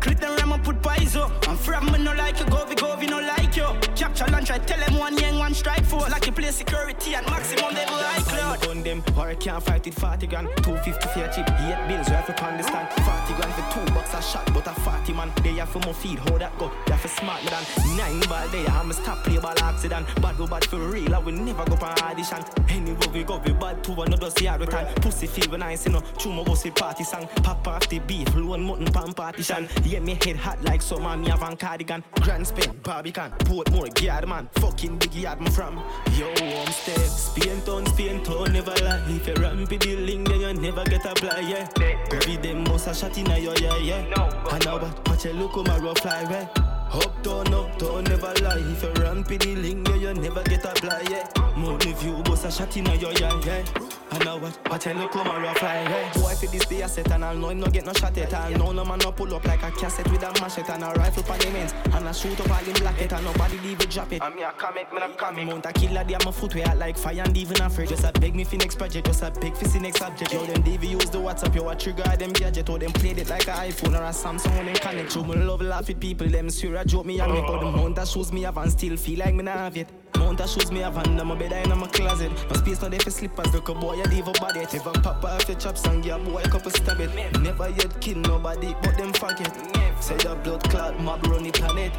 [0.07, 1.49] Click the ram and put pies up.
[1.49, 3.86] I'm from me no like you, go we go we no like you.
[4.07, 6.09] Capture lunch, I tell them one yang, one strike force.
[6.09, 8.61] Like you play security at maximum level high cloud.
[8.61, 10.47] Gun them, or I can't fight it 40 grand.
[10.63, 12.87] 250 for a chip, 8 bills, right for understand.
[13.03, 15.29] 40 grand for two bucks a shot, but a 40 man.
[15.43, 16.71] They have for my feed, how that go?
[16.85, 18.65] They have for smart me than nine ball there.
[18.69, 20.07] I'm a stop play ball accident.
[20.21, 22.45] Bad go bad for real, I will never go for audition.
[22.69, 24.87] Anyway, we go, we bad two, another see every time.
[25.01, 27.27] Pussy feel when I see no, chew my bossy party song.
[27.43, 29.67] Pop off the beef, low mutton pan partition.
[29.83, 32.05] Yeah, me head hot like summer, me have on cardigan.
[32.21, 34.49] Grand Spain, Barbican, Portmore, yard man.
[34.59, 35.77] Fucking big yard me from.
[36.13, 36.97] Yo, I'm step.
[36.97, 39.03] Spain town, Spain town, never lie.
[39.07, 41.67] If you ramp the link, then you never get a fly, yeah.
[42.11, 44.53] Every them must a shot in a yo, yeah, yeah.
[44.53, 46.76] And now what, watch a look on my rough fly, yeah.
[46.91, 48.63] Uptown, uptown, never lie.
[48.71, 51.27] If you ramp the link, then you never get a fly, yeah.
[51.57, 53.63] Money view, bust a shot in a yo, yeah, yeah.
[54.11, 56.13] And now what, watch a look on my rough fly, yeah.
[56.13, 58.33] Boy, for this day I set and I'll know him no get no shot at
[58.33, 58.51] all.
[58.51, 61.23] No, no man no pull up like a cassette with a machete and a rifle
[61.23, 61.73] for the men's.
[61.93, 64.21] And I shoot up all in black it and nobody leave it drop it.
[64.21, 65.47] I'm here comment, me not coming.
[65.47, 67.89] Mount a killer, they have my foot where I like fire and even afraid.
[67.89, 70.31] Just a beg me for next project, just a beg for see next subject.
[70.31, 72.69] Yo, them DV use the WhatsApp, yo, a trigger them gadget.
[72.69, 75.15] Or them played it like a iPhone or a Samsung when them connect.
[75.15, 77.41] You me love laugh with people, them swear a joke me and me.
[77.41, 77.71] But the ah.
[77.71, 79.89] mount of shoes me have and still feel like me not have it.
[80.17, 82.31] Mount of shoes me have under my bed and in my closet.
[82.49, 84.61] No space no there for slippers, look a boy leave a body.
[84.61, 87.41] If I pop off your chops and give a boy a couple stab it.
[87.41, 89.53] Never yet kill nobody, but them forget.
[90.01, 91.91] Say the blood clot mob run the planet.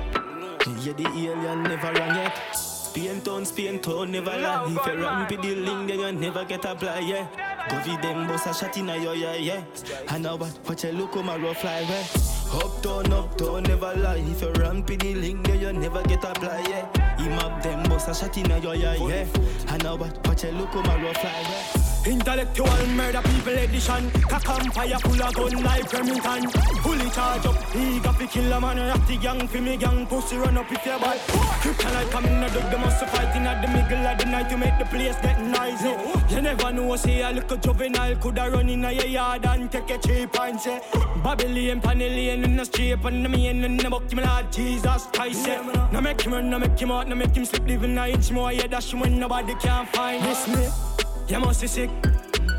[0.81, 2.37] Yeah, the alien never run yet.
[2.55, 4.65] Spain town, Spain town, never lie.
[4.67, 7.27] If you ramp with the link, then you never get a fly, yeah.
[7.69, 9.63] Go with them, boss a shot in a yo, yeah, yeah.
[10.09, 12.38] And now what, watch a look on my rough fly, yeah.
[12.53, 14.25] Uptown, uptown, never lie.
[14.27, 17.17] If you ramp with the link, then you never get a fly, yeah.
[17.17, 19.27] Him up them, boss a shot in a yo, yeah.
[19.69, 21.88] And now watch a look my rough fly, yeah.
[22.07, 24.11] Intellectual murder people edition.
[24.23, 26.51] Cock and fire full of gun like Remington.
[26.83, 28.79] Fully charge up, eager fi kill a man.
[28.79, 31.19] Rock the gang fi me gang, pussy run up if you bad
[31.63, 34.79] Kryptonite coming a dog, they must fighting at the middle of the night To make
[34.79, 38.93] the place get noisy You never know, say a little juvenile Coulda run in a
[38.93, 40.81] yard and take a cheap and say
[41.23, 45.47] Babylon, Panellian in the street And the main in the buck, me Lord Jesus Christ
[45.47, 45.89] yeah.
[45.93, 48.31] No make him run, no make him out, no make him slip Living a inch
[48.31, 50.88] more, yeah, dash when nobody can find this me
[51.29, 51.91] you must be sick.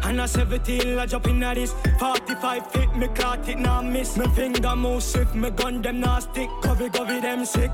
[0.03, 4.17] And I 17, I jump in at this 45 feet, me caught it, now miss.
[4.17, 6.49] Me finger move swift, me gun them now stick.
[6.61, 7.72] Covey, covey, them sick.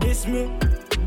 [0.00, 0.50] This me.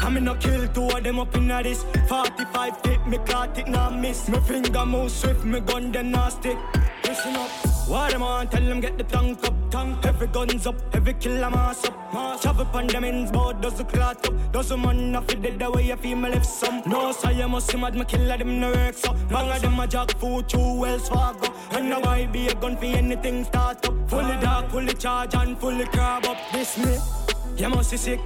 [0.02, 3.68] I me no kill two of them up in this 45 feet, me caught it,
[3.68, 4.30] now miss.
[4.30, 6.58] Me finger move swift, me gun them now stick.
[7.04, 10.76] Listen up what them on, tell them get the tank up, tank Every guns up,
[10.94, 12.42] every killer mass up mass.
[12.42, 14.52] Travel on them ends, board does the clot up.
[14.52, 17.30] Does the man not fit dead the way you feel me left some No, so
[17.30, 20.12] you must see mad, me killer them no work so Bang of them a jack
[20.18, 24.10] food, two Wells Fargo And now I be a gun for anything start up.
[24.10, 26.38] Fully dark, fully charge and fully crab up.
[26.52, 26.98] This me,
[27.58, 28.20] you must be sick.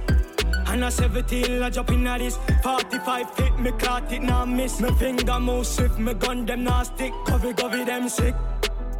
[0.66, 2.38] And I 17, I jump in at this.
[2.62, 4.80] 45 feet, me caught it, now miss.
[4.80, 7.12] Me finger move swift, me gun them now stick.
[7.26, 8.34] Covey, covey, them sick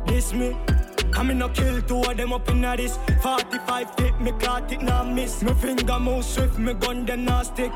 [0.07, 0.57] this me.
[1.17, 2.99] I me no kill two of them up in this.
[3.23, 5.43] 45 feet, me caught it now miss.
[5.43, 7.73] Me finger move swift, me gun them now stick.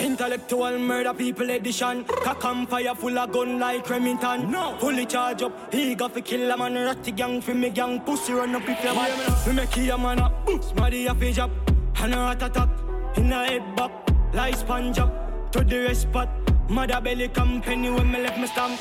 [0.00, 2.04] Intellectual murder people edition.
[2.04, 4.50] Cock and fire full of gun like Remington.
[4.50, 4.76] No.
[4.78, 6.74] Fully charge up He got fi kill a man.
[6.74, 9.52] Ratty gang fi me gang Pussy run up if you want Me.
[9.54, 11.50] Make you a man up Smarty a fi job
[11.96, 12.68] And a rat attack
[13.16, 13.92] In a head back
[14.34, 16.28] Like sponge up To the rest spot.
[16.68, 18.80] Mother belly company when me left me stamp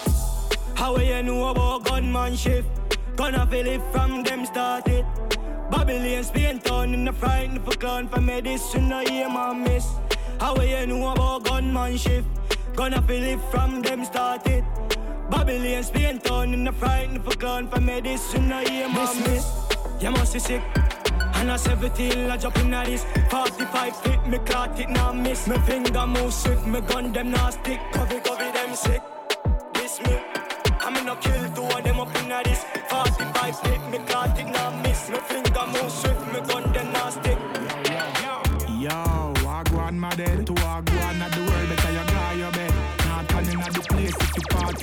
[0.75, 2.67] how you know about gunman shift?
[3.15, 5.05] Gonna feel it from them started.
[5.69, 9.87] Babylon, Spain town in the frightened for clown for medicine, no aim and miss.
[10.39, 12.27] How you know about gunman shift?
[12.75, 14.63] Gonna feel it from them started.
[15.29, 19.51] Babylon, Spain town in the frightened for clown for medicine, no aim and miss.
[19.99, 20.61] You must be sick.
[21.35, 25.47] And I 17, I jump in at this 45 feet, me caught it, now miss
[25.47, 29.01] Me finger move swift, me gun them now stick cover them sick
[33.53, 35.09] 45 stick, me caught it miss.
[35.09, 37.37] Me finger move swift, me gun them now stick.
[38.79, 38.89] Yo,
[39.47, 40.45] I go on my dead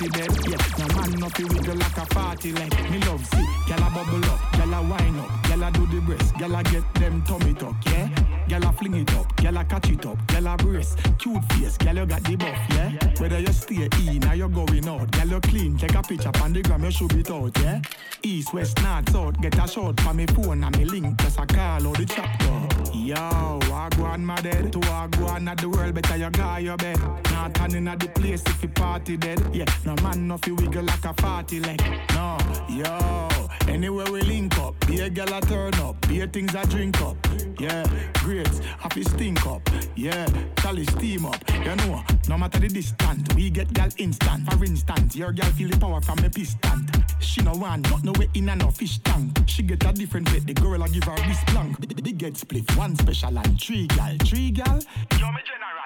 [0.01, 0.49] party dead.
[0.49, 3.45] Yeah, no man no fi wiggle like a party like me love see.
[3.67, 6.63] Gyal a bubble up, gyal a wine up, gyal a do the breast, gyal a
[6.63, 8.07] get them tummy tuck, yeah.
[8.47, 11.77] Gyal a fling it up, gyal a catch it up, gyal a brace, cute face,
[11.77, 12.91] gyal you got the buff, yeah.
[13.19, 16.53] Whether you stay in or you going out, gyal you clean, take a picture on
[16.53, 17.81] the gram, you should it out, yeah.
[18.23, 21.45] East, west, north, south, get a shot from me phone and me link, just a
[21.45, 22.97] call or the chapter.
[22.97, 26.29] Yo, I go on my dead, to I go on at the world, better you
[26.29, 26.99] got your bed.
[27.31, 29.65] Not turning at the place if you party dead, yeah.
[29.85, 31.81] No man no fi wiggle like a party leg,
[32.13, 32.37] no.
[32.69, 33.27] Yo,
[33.67, 37.01] anywhere we link up, be a gal a turn up, be a things I drink
[37.01, 37.17] up,
[37.59, 37.85] yeah.
[38.15, 39.61] Grades, happy stink up,
[39.95, 40.27] yeah.
[40.57, 42.03] Charlie steam up, you know.
[42.29, 44.51] No matter the distance, we get gal instant.
[44.51, 46.87] For instance, your gal feel the power from a piston.
[47.19, 49.37] She no want not no way in and no fish tank.
[49.47, 51.79] She get a different way, the girl I give her this plank.
[51.79, 54.79] The big get split, one special and three gal, three gal.
[55.19, 55.80] Yo, me general.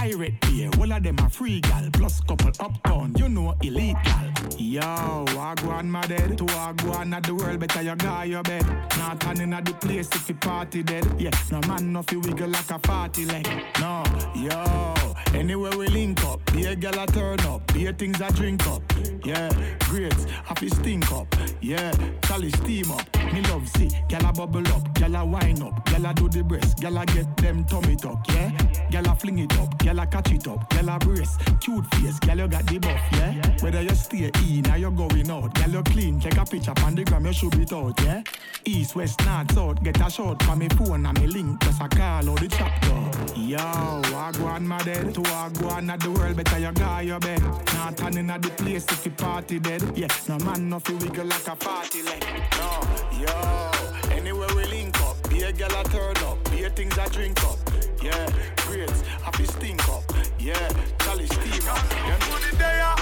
[0.00, 1.86] Pirate beer, all of them are free gal.
[1.92, 4.32] Plus couple uptown, you know elite gal.
[4.56, 5.26] Yo,
[5.68, 6.38] on my dead.
[6.38, 8.64] To on at the world, better you go your bed.
[8.96, 11.06] Not turning at the place if you party dead.
[11.18, 13.46] Yeah, no man no fi wiggle like a party leg.
[13.78, 14.02] No,
[14.34, 14.94] yo,
[15.34, 18.66] anywhere we link up, be a gal a turn up, be a things I drink
[18.66, 18.82] up.
[19.24, 19.50] Yeah,
[19.88, 21.26] grades, happy stink up.
[21.60, 23.06] Yeah, Charlie steam up.
[23.32, 27.36] Me love see, gal bubble up, gal wine up, gal do the breast, gal get
[27.36, 28.24] them tummy tuck.
[28.28, 28.50] Yeah,
[28.90, 32.48] gal fling it up, gal catch it up, gal a brace, cute face, gal you
[32.48, 33.00] got the buff.
[33.12, 36.72] Yeah, whether you stay in or you going out, gal you clean, take a picture
[36.84, 38.00] on the gram, you should be out.
[38.02, 38.22] Yeah,
[38.64, 41.88] east, west, north, south, get a shot from me phone and me link, just a
[41.88, 43.38] call or the chapter.
[43.38, 46.72] Yo, I go on my dead, to I go on at the world, better you
[46.72, 47.42] go your bed.
[47.74, 49.82] Not turning at the place if you party dead.
[49.96, 52.24] Yeah, no man no fi wiggle like a party leg.
[52.58, 52.80] No,
[53.18, 53.70] yo,
[54.10, 57.42] anywhere we link up, be a gal a turn up, be a things I drink
[57.44, 57.58] up.
[58.02, 58.26] Yeah,
[58.66, 60.04] grades, happy stink up.
[60.38, 60.68] Yeah,
[61.00, 61.84] Charlie steam up.
[62.06, 62.96] You know the day, ah.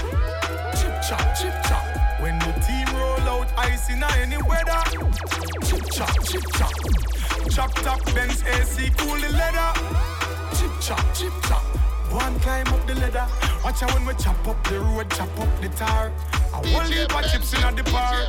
[0.75, 1.85] chip chop, chip chop.
[2.21, 4.81] When the team roll out, ice in any weather.
[5.65, 6.73] Chip chop, chip chop.
[7.49, 9.71] Chop top, Benz AC, cool the leather.
[10.55, 11.88] Chip chop, chip chop.
[12.11, 13.27] One climb up the ladder.
[13.63, 16.11] Watch out when we chop up the road, chop up the tar.
[16.51, 18.25] I whole heap of chips in the bar.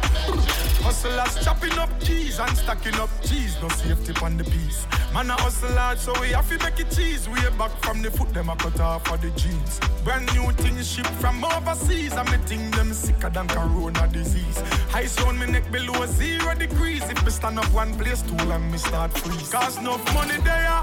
[0.84, 3.56] Hustlers chopping up keys and stacking up cheese.
[3.62, 4.86] No safety on the piece.
[5.14, 7.28] Man a hustle hard, so we have to make it cheese.
[7.28, 9.80] Way back from the foot, them a cut off for the jeans.
[10.04, 12.12] Brand new thing ship from overseas.
[12.12, 14.58] And me think them sicker than corona disease.
[14.90, 17.02] High on me neck below zero degrees.
[17.08, 19.50] If me stand up one place too long, me start freeze.
[19.50, 20.80] Cause no money there.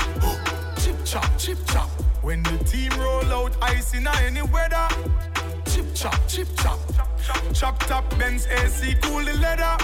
[0.80, 1.90] chip chop, chip chop.
[2.28, 4.90] When the team roll out, ice in any weather.
[5.66, 6.78] Chip chop, chip chop.
[7.54, 9.78] Chop top, Benz AC, cool the leather.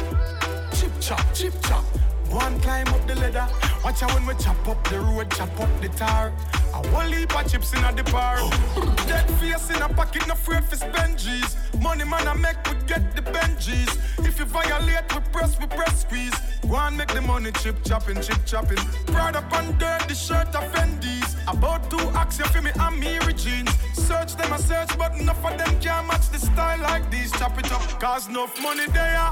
[0.76, 1.86] Chip chop, chip chop.
[2.30, 3.48] One climb up the ladder.
[3.84, 6.32] Watch out when we chop up the road, chop up the tar.
[6.74, 8.38] A whole heap of chips in the bar.
[9.08, 11.56] Dead face in a pocket, no afraid for spend G's.
[11.82, 13.92] Money man I make, we get the Benjis.
[14.26, 16.34] If you violate, we press, we press squeeze.
[16.68, 18.78] Go and make the money chip chopping, chip chopping.
[19.08, 21.20] Proud up and dirt, the shirt of Fendi.
[21.48, 23.70] About two acts, you feel me, I'm Mary jeans.
[23.94, 27.32] Search them, I search, but enough of them can't match the style like these.
[27.34, 29.30] Chop it up, cause enough money there.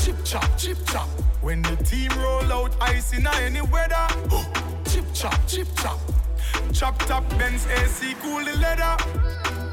[0.00, 1.08] Chip chop, chip chop.
[1.40, 4.06] When the team roll out, ice in any weather.
[4.84, 5.98] chip chop, chip chop.
[6.70, 8.96] Chop top, Benz AC, cool the leather.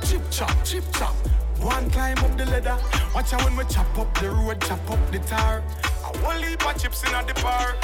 [0.06, 1.14] Chip chop, chip chop.
[1.60, 2.78] One climb up the ladder.
[3.14, 5.62] Watch out when we chop up the road, chop up the tar.
[5.84, 7.76] A whole leave my chips in the bar.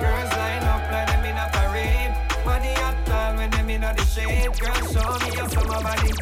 [0.00, 2.14] Girls line up like them in a parade.
[2.46, 4.48] Body up tall when them in the shade.
[4.58, 6.12] Girl, show me your summer body.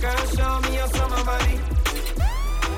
[0.00, 1.60] Girl, show me your summer body.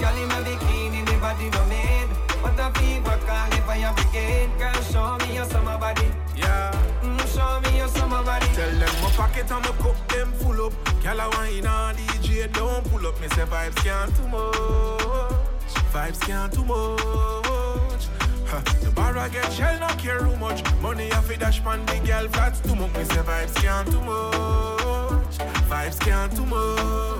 [0.01, 2.18] Girl in a bikini, the body no made.
[2.43, 4.51] What a fever call if I brigade.
[4.59, 6.09] Girl, show me your summer body.
[6.37, 6.71] Yeah.
[7.03, 8.47] Mm, show me your summer body.
[8.55, 10.73] Tell them my pocket and my cup them full up.
[11.03, 13.21] Girl, I wine on DJ, don't pull up.
[13.21, 15.49] Me say vibes can't too much.
[15.93, 18.03] Vibes can't too much.
[18.47, 18.63] Huh.
[18.83, 20.63] The bar I get shell, not care who much.
[20.81, 22.95] Money I fi dash pan the girl flats too much.
[22.97, 25.39] Me say vibes can't too much.
[25.69, 27.18] Vibes can't too much.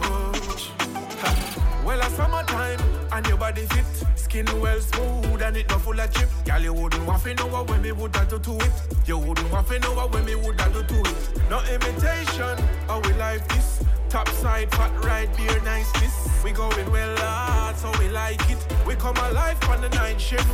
[1.89, 2.79] Well, a summertime
[3.13, 4.05] and your body fit.
[4.15, 6.29] Skin well smooth and it not full of chip.
[6.45, 8.73] Girl, you wouldn't want to know what when me would have do to it.
[9.07, 11.49] You wouldn't want to know what when me would to do to it.
[11.49, 12.59] No imitation,
[12.89, 13.83] how we like this.
[14.11, 16.45] Top side, fat right, beer niceness.
[16.45, 18.59] We going well hard, so we like it.
[18.87, 20.47] We come alive on the night shift.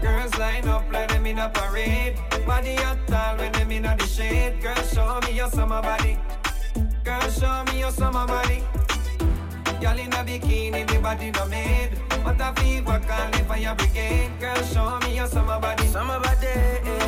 [0.00, 2.20] Girls line up like them in a parade.
[2.46, 4.62] Body up tall when them in a the shade.
[4.62, 6.16] Girl, show me your summer body.
[7.02, 8.62] Girl, show me your summer body.
[9.80, 11.90] Girl in a bikini, the body no made.
[12.22, 14.30] What a fever calling for your brigade.
[14.40, 15.86] Girl, show me your summer body.
[15.88, 16.46] Summer body.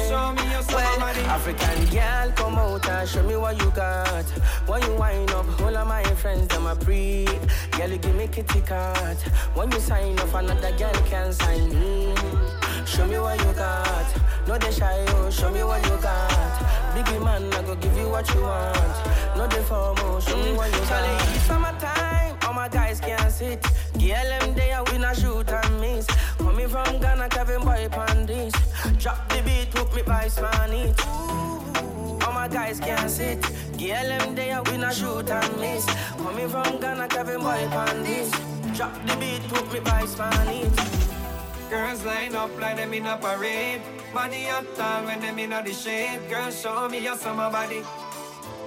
[0.09, 1.21] Show me your summer Well, body.
[1.21, 4.25] African girl, come out and show me what you got.
[4.67, 7.25] When you wind up, all of my friends, them a pre.
[7.73, 9.21] Girl, you give me kitty cat.
[9.55, 12.15] When you sign off, another girl can sign in.
[12.87, 14.47] Show me what you got.
[14.47, 16.31] No they shy, oh, show me what you got.
[16.95, 19.37] Biggie man, I go give you what you want.
[19.37, 21.03] No they formal, oh, show me what you mm, got.
[21.03, 23.61] Charlie, it's summertime, all my guys can't sit.
[23.95, 26.07] Girl, them there, we not shoot and miss.
[26.39, 28.55] Coming from Ghana, Kevin Boy Pandis.
[29.01, 31.07] Drop the beat, put me man it.
[32.25, 33.43] All my guys can't sit.
[33.79, 35.85] Girl, them there, we not shoot and miss.
[36.19, 38.31] Coming from Ghana, Kevin Boy Pandis.
[38.77, 41.16] Drop the beat, put me man it.
[41.71, 43.83] Girls line up like them in a parade.
[44.15, 46.21] Body up tall when them in the shade.
[46.31, 47.83] Girl, show me your summer body.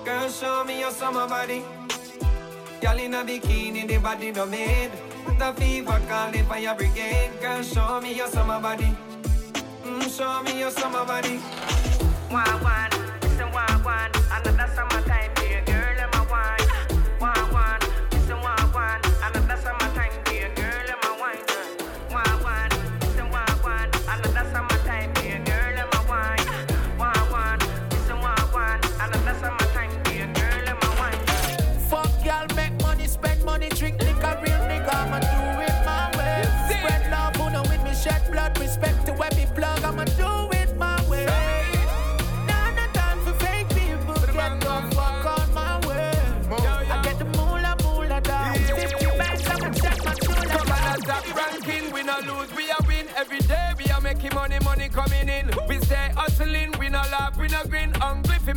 [0.04, 1.64] Girl, show me your summer body.
[2.82, 4.91] Girl in a bikini, the body no made.
[5.38, 7.32] The fever calling for your brigade.
[7.39, 8.91] Girl, show me your summer body.
[9.84, 11.39] Mm, show me your summer body.
[12.30, 12.99] Wagwan, it's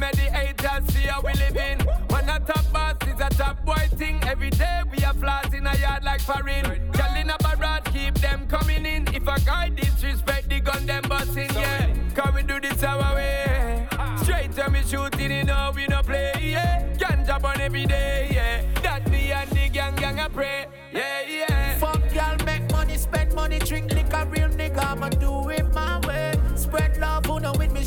[0.02, 1.78] Hungry for me the haters, see how we living.
[2.08, 5.66] When a top boss is a top boy thing, every day we are flaws in
[5.66, 6.64] a yard like foreign.
[6.92, 9.06] Girl in a barrage, keep them coming in.
[9.14, 11.94] If a guy disrespect the gun, them busting, yeah.
[12.14, 13.86] Cause we do this our way.
[14.22, 16.92] Straight to me shooting, you know we no play, yeah.
[16.96, 18.80] Ganja on every day, yeah.
[18.82, 20.61] That me and the gang gang a pray,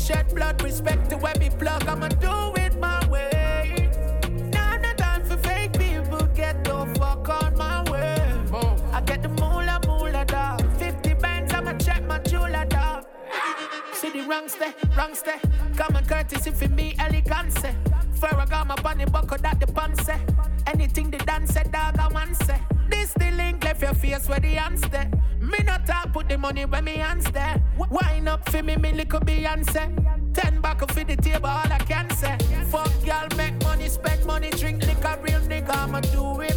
[0.06, 3.90] shed blood, respect to where me plug, I'ma do it my way.
[4.52, 8.16] Now no time for fake people, get the fuck on my way.
[8.92, 10.62] I get the moolah, moolah dog.
[10.78, 13.04] 50 bands, I'ma check my jeweler dog.
[13.94, 15.40] See the wrongster, wrongster.
[15.76, 17.58] Common courtesy for me, elegance.
[18.20, 20.08] Ferragamo on the buckle that the pants.
[20.68, 22.60] Anything the dance say, dog, I want say.
[22.88, 25.10] This the link left your face where the hands there.
[25.46, 27.62] Me not talk, put the money where me hands there.
[27.90, 30.34] Wine up for me, me little Beyonce.
[30.34, 32.36] Ten back for the table, all I can say.
[32.70, 36.55] Fuck y'all, make money, spend money, drink liquor, real nigga, I'ma do it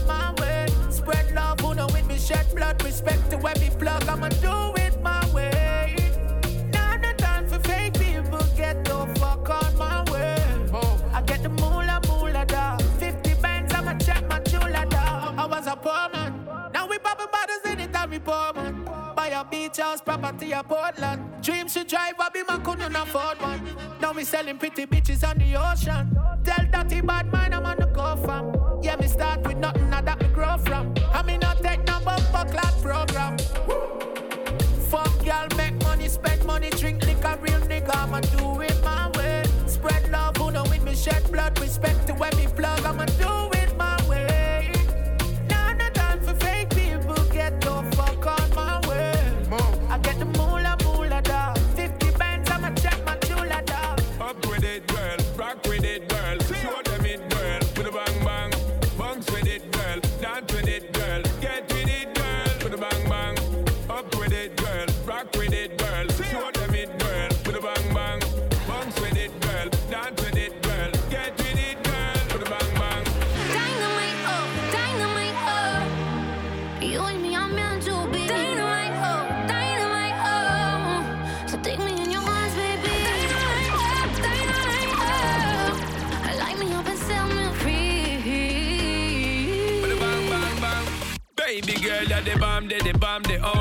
[19.80, 21.22] house, property a Portland.
[21.42, 23.62] Dreams to drive, I be my couldn't afford one.
[24.02, 26.18] Now we selling pretty bitches on the ocean.
[26.44, 28.82] Tell dirty bad man I'm on the go from.
[28.84, 30.94] Yeah, me start with nothing, now that me grow from.
[31.14, 33.38] I mean, not take no bumper class program.
[34.90, 39.44] Fuck y'all, make money, spend money, drink liquor, real nigga, I'ma do it my way.
[39.68, 43.49] Spread love, who know with me, shed blood, respect to where me plug, I'ma do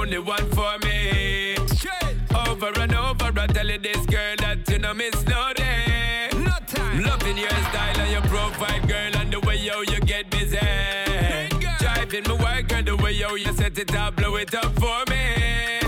[0.09, 1.55] only one for me.
[2.35, 6.31] Over and over, I tell you this girl that you know miss no day.
[6.33, 7.03] No time.
[7.03, 10.57] Loving your style and your profile, girl, and the way yo you get busy.
[11.79, 15.05] Driving my work, girl, the way yo you set it up, blow it up for
[15.11, 15.79] me.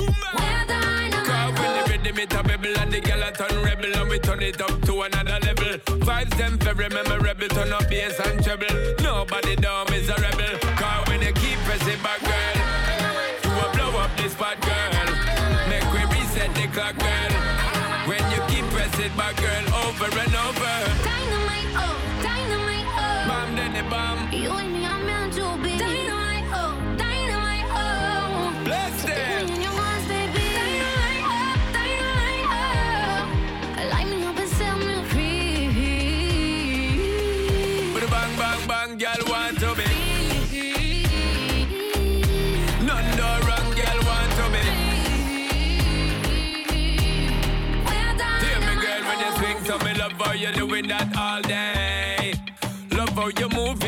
[1.24, 4.18] Cause when the rhythm it a bubble and the girl a turn rebel and we
[4.18, 5.78] turn it up to another level.
[6.04, 8.39] Vibes them very memorable, turn up bass and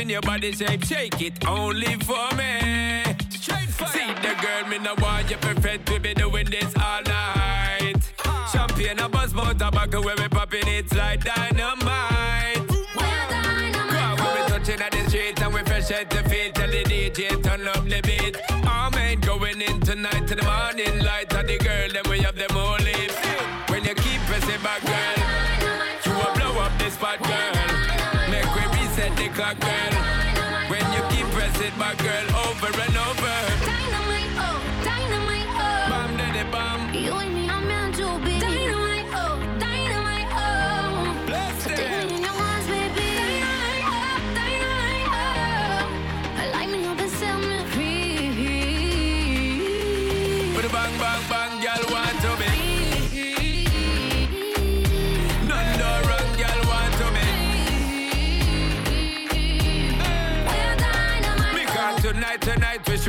[0.09, 3.03] you your body shape, shake it only for me.
[3.31, 3.89] Straight fire.
[3.89, 8.13] See the girl, me no want you perfect, we be doing this all night.
[8.51, 12.67] Champagne, a buzz, but tobacco, where we popping it like dynamite.
[12.67, 16.83] Come when we touching at the street and we fresh at the feet, tell the
[16.85, 18.37] DJ turn up the beat.
[18.67, 20.92] All men going in tonight to the morning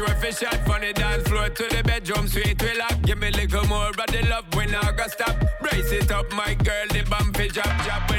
[0.08, 2.62] sure shot from the dance floor to the bedroom sweet.
[2.62, 5.36] We lock, give me a little more of the love when I got stop.
[5.62, 8.13] Brace it up, my girl, the bump drop, drop.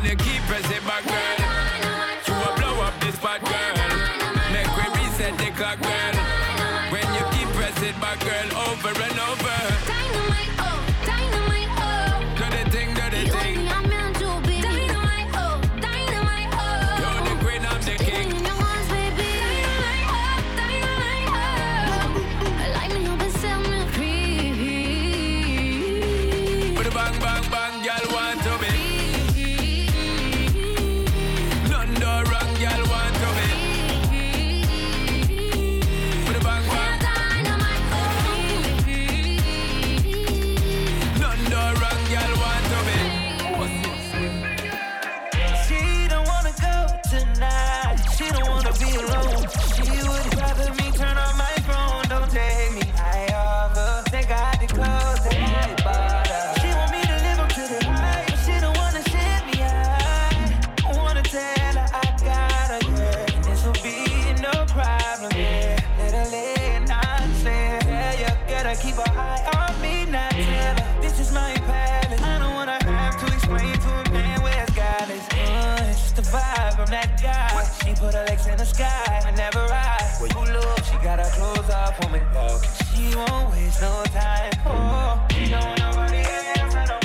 [81.95, 84.51] She won't waste no time.
[84.66, 87.01] Oh, she don't want nobody else, I know.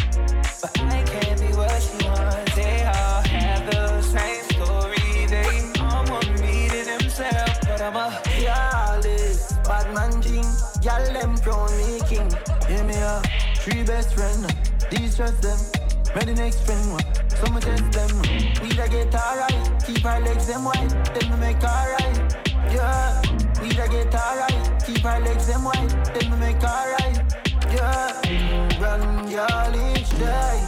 [0.61, 2.55] But I can't be what she wants.
[2.55, 5.27] They all have the same story.
[5.27, 8.09] They all want me to themselves, but I'm a
[8.41, 10.45] Yarlis, bad man jing.
[10.81, 12.29] Y'all them crown me king.
[12.67, 13.25] Hear me up.
[13.57, 14.45] Three best friend.
[14.89, 15.59] These uh, trust them.
[16.15, 17.29] Ready next friend one.
[17.29, 18.09] Some of test them.
[18.63, 19.83] We da get alright.
[19.85, 20.89] Keep our legs them wide.
[21.13, 22.17] Then we make alright.
[22.71, 23.21] Yeah.
[23.61, 24.48] We da get alright.
[25.25, 25.89] Legs them wide.
[26.13, 27.17] Then we make alright.
[27.73, 28.79] Yeah.
[28.79, 30.61] Run y'all each day.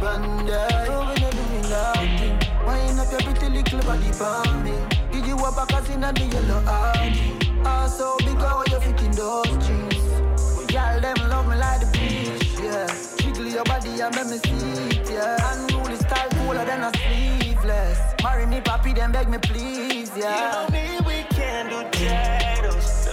[0.00, 0.86] Run day.
[0.88, 2.38] Never do nothing.
[2.66, 4.74] Wind up your pretty little body for me.
[5.12, 6.62] Did you walk back in the yellow?
[6.66, 10.00] Ah, so big how you fit in those jeans.
[10.72, 12.86] Y'all them love me like the beach, yeah.
[13.18, 15.52] Jiggle your body and make me see it, yeah.
[15.52, 17.98] Unruly style cooler than a sleeveless.
[18.22, 20.30] Marry me, papi, then beg me please, yeah.
[20.30, 22.39] You know me, we can do titles.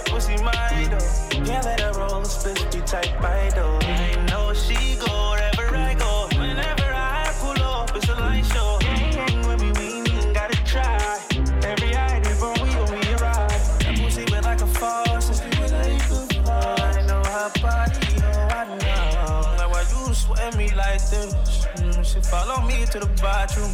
[0.08, 1.28] Pussy mine though.
[1.28, 3.78] Can't let her roll, split be tight by though.
[3.82, 6.28] I know she go wherever I go.
[6.38, 8.78] Whenever I pull up, it's a light show.
[8.82, 11.18] Hang with me, we ain't gotta try.
[11.62, 11.92] Every
[12.38, 13.50] from we when we arrive.
[13.80, 15.44] That pussy went like a faucet.
[15.60, 16.96] Like a faucet.
[16.96, 19.56] I know her body, oh I know.
[19.58, 21.34] Like why you sweat me like this?
[21.76, 23.72] Mm, she follow me to the bathroom.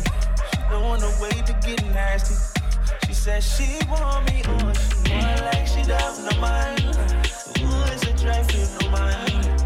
[0.51, 2.54] She don't wanna wait to get nasty.
[3.25, 6.85] Said she want me, she want like she does no mind.
[6.85, 9.63] Ooh, it's a drive, no mind.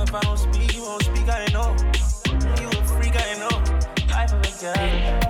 [0.00, 1.74] If I don't speak, you won't speak, I know.
[2.60, 4.14] You a freak, I know.
[4.14, 5.23] Life of a girl.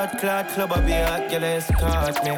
[0.00, 2.32] Blood clot club, I be hot, girl, escort me.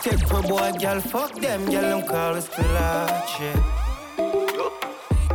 [0.00, 3.60] Take for boy, girl, fuck them, girl, them call us clutch, yeah.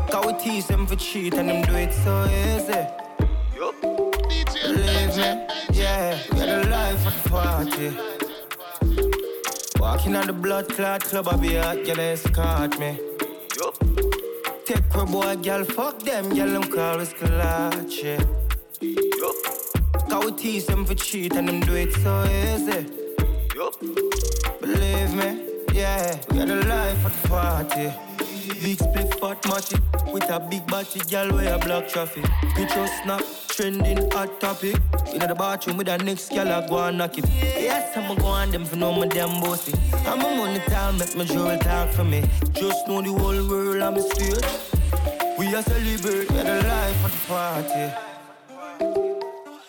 [0.10, 2.88] Cause we tease them for cheat and them do it so easy.
[4.64, 7.90] Believe me, yeah, we are the life of the party.
[9.80, 13.00] Walking on the blood clot club, I be hot, girl, escort me.
[14.66, 18.24] Take her boy, girl, fuck them, girl, them call us clutch, yeah.
[20.10, 22.86] Cause we tease them for cheat and them do it so easy.
[24.62, 25.44] Believe me,
[25.74, 27.94] yeah, we got a life at the party.
[28.64, 29.78] Big split fat matty
[30.12, 32.26] with a big body girl where a block traffic.
[32.56, 34.76] Picture snap, trending hot topic.
[35.14, 37.26] In the bathroom with a next girl I go and knock it.
[37.30, 39.74] Yes, I'ma go on them for no my damn bossy.
[40.06, 42.24] I'm a money time, make my jewel talk for me.
[42.54, 44.44] Just know the whole world I'm a stage.
[45.38, 49.17] We are celebrate, the life of the party.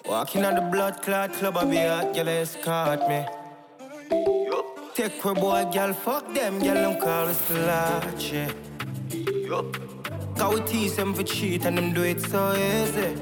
[0.09, 3.26] Walking on the blood clot club, I be hot, girl escort me.
[4.94, 8.50] Take her boy, girl, fuck them, girl, them call us clutch, yeah.
[10.36, 13.14] Cause we tease them for cheat and them do it so easy.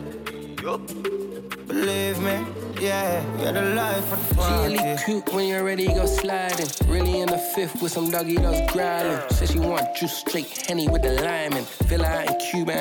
[1.67, 2.47] Believe me,
[2.81, 4.75] yeah, are the life of the She party.
[4.77, 6.69] really cute when you're ready, go sliding.
[6.87, 9.21] Really in the fifth with some doggy dogs growling.
[9.31, 11.67] Said she want juice straight henny with the lime and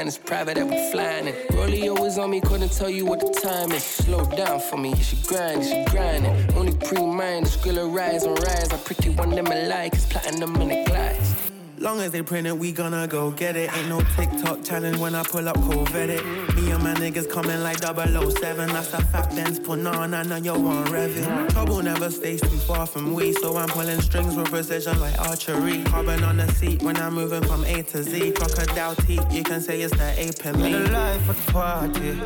[0.07, 1.35] It's private that we flying in.
[1.55, 3.83] Rolly always on me, couldn't tell you what the time is.
[3.83, 6.55] Slow down for me, she grind, she grinding.
[6.55, 8.71] Only pre-mind, the skrilla rise and rise.
[8.71, 11.54] I pretty one them alike, it's platinum in the glass.
[11.85, 13.71] Long as they print it, we gonna go get it.
[13.77, 16.25] Ain't no TikTok challenge when I pull up Corvette.
[16.55, 18.69] Me and my niggas coming like 007.
[18.69, 21.51] That's a fact, then put on, I know you want revving.
[21.51, 25.83] Trouble never stays too far from we, so I'm pulling strings with precision like archery.
[25.83, 28.31] Carbon on the seat when I'm moving from A to Z.
[28.31, 30.71] Crocodile teeth, you can say it's the ape in me.
[30.71, 32.19] the life of the party.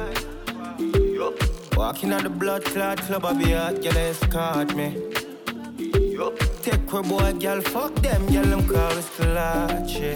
[1.76, 4.95] Walking on the blood clot club, I be hot, girl, escort me.
[6.70, 10.13] Take her boy, girl, fuck them, girl, them call us clutch, yeah.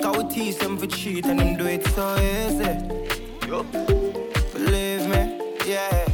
[0.00, 2.72] Cause we tease them for cheat and them do it so easy.
[4.54, 6.08] Believe me, yeah,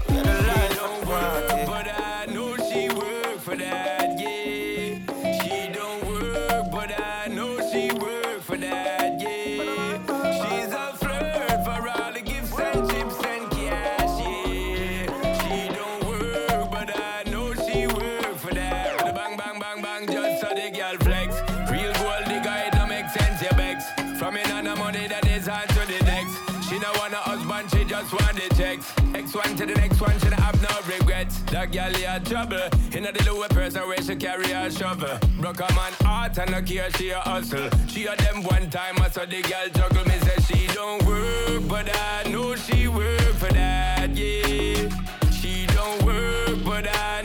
[29.60, 31.40] to the next one, she don't have no regrets.
[31.52, 32.62] That girl had trouble.
[32.92, 35.18] In the lower person where she carry a shovel.
[35.38, 37.68] Broke a man heart and no care, she a hustle.
[37.86, 40.04] She a them one time, I saw the girl juggle.
[40.06, 44.88] Me say she don't work, but I know she work for that, yeah.
[45.30, 47.22] She don't work, but I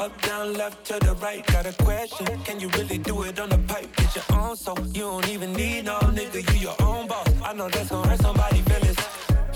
[0.00, 1.44] up, down, left to the right.
[1.46, 2.26] Got a question?
[2.44, 3.94] Can you really do it on the pipe?
[3.96, 6.40] Get your own so you don't even need no nigga.
[6.52, 7.28] You your own boss.
[7.44, 9.00] I know that's gonna hurt somebody feelings.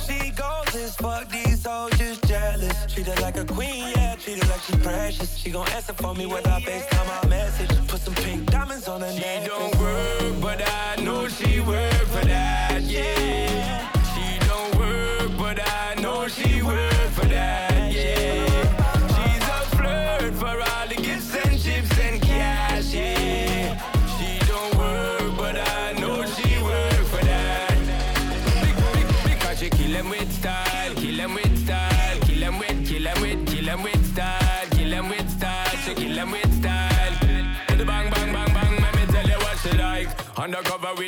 [0.05, 2.77] She goes as fuck these just jealous.
[2.93, 4.17] Treat her like a queen, yeah.
[4.17, 5.37] Treat her like she precious.
[5.37, 7.89] She gon' answer for me with her FaceTime my message.
[7.89, 8.64] Put some pink diamonds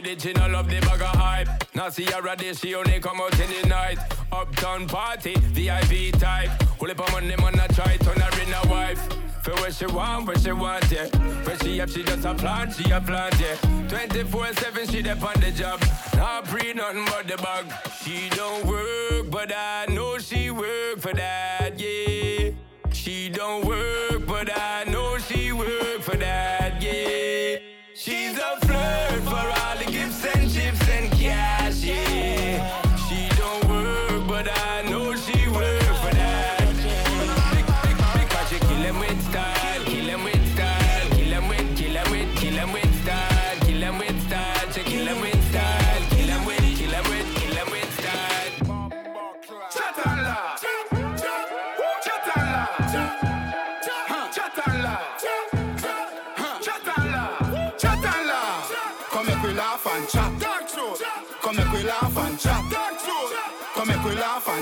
[0.06, 1.48] No love the bag of hype.
[1.74, 3.98] Now see her day, she only come out in the night.
[4.30, 6.50] Uptown party, VIP type.
[6.78, 9.00] Pull up on money, man, I try turn her in a wife.
[9.42, 11.08] For what she want, what she want, yeah.
[11.44, 13.56] Where she up, she just a plant, she a plant, yeah.
[13.88, 15.82] 24-7, she dep on the job.
[16.14, 17.64] Not pre nothing but the bag.
[18.04, 22.50] She don't work, but I know she work for that, yeah.
[22.92, 24.95] She don't work, but I know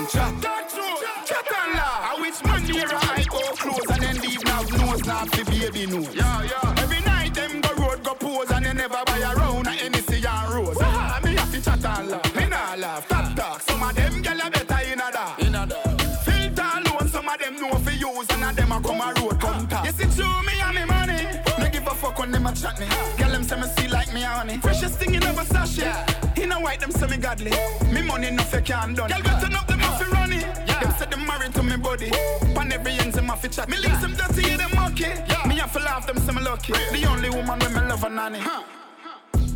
[0.07, 0.33] chat.
[1.25, 2.17] Chat and laugh.
[2.17, 5.85] I wish man near I go close and then leave now nose not the baby
[5.87, 6.01] no.
[6.11, 6.83] Yeah, yeah.
[6.83, 9.99] Every night them go road go pose and they never buy a round at any
[10.01, 10.77] sea and rose.
[10.79, 12.35] I me have to chat and laugh.
[12.35, 13.07] Me nah laugh.
[13.07, 13.61] Top talk.
[13.61, 15.35] Some of them gyal are better in a da.
[15.39, 15.81] In a da.
[16.23, 17.07] Filter alone.
[17.09, 19.85] Some of them know fi use and a them a come a road come tap.
[19.85, 21.23] You see through me and me money.
[21.57, 22.85] No give a fuck when them a chat me.
[23.17, 24.57] Gyal them say me see like me honey.
[24.57, 25.83] Freshest thing in ever sachet.
[25.83, 26.43] Yeah.
[26.43, 27.51] In a white them say me godly.
[27.91, 29.09] Me money no fake and done.
[29.09, 30.05] Gyal know yeah.
[30.05, 30.43] fi run it.
[30.67, 30.79] Yeah.
[30.79, 32.09] Them said them married to me body.
[32.53, 33.69] Pan every ends them a fi chat.
[33.69, 35.23] Me leave some dirty, yeah, them okay.
[35.27, 35.47] Yeah.
[35.47, 36.73] Me a fi laugh, them some me lucky.
[36.73, 38.39] The only woman when me love a nanny.
[38.39, 38.63] Huh.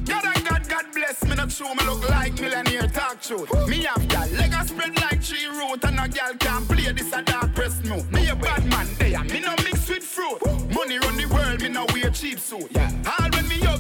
[0.06, 3.46] God and God, God bless me, not sure Me look like millionaire talk show.
[3.68, 7.14] Me have got leg a spread like tree root, and a gal can't play this
[7.14, 8.04] a dark press no.
[8.12, 10.40] Me a bad man, there, me no mix with fruit.
[10.74, 12.68] Money run the world, me no wear cheap suit.
[12.72, 12.92] Yeah.
[13.20, 13.80] All when me up,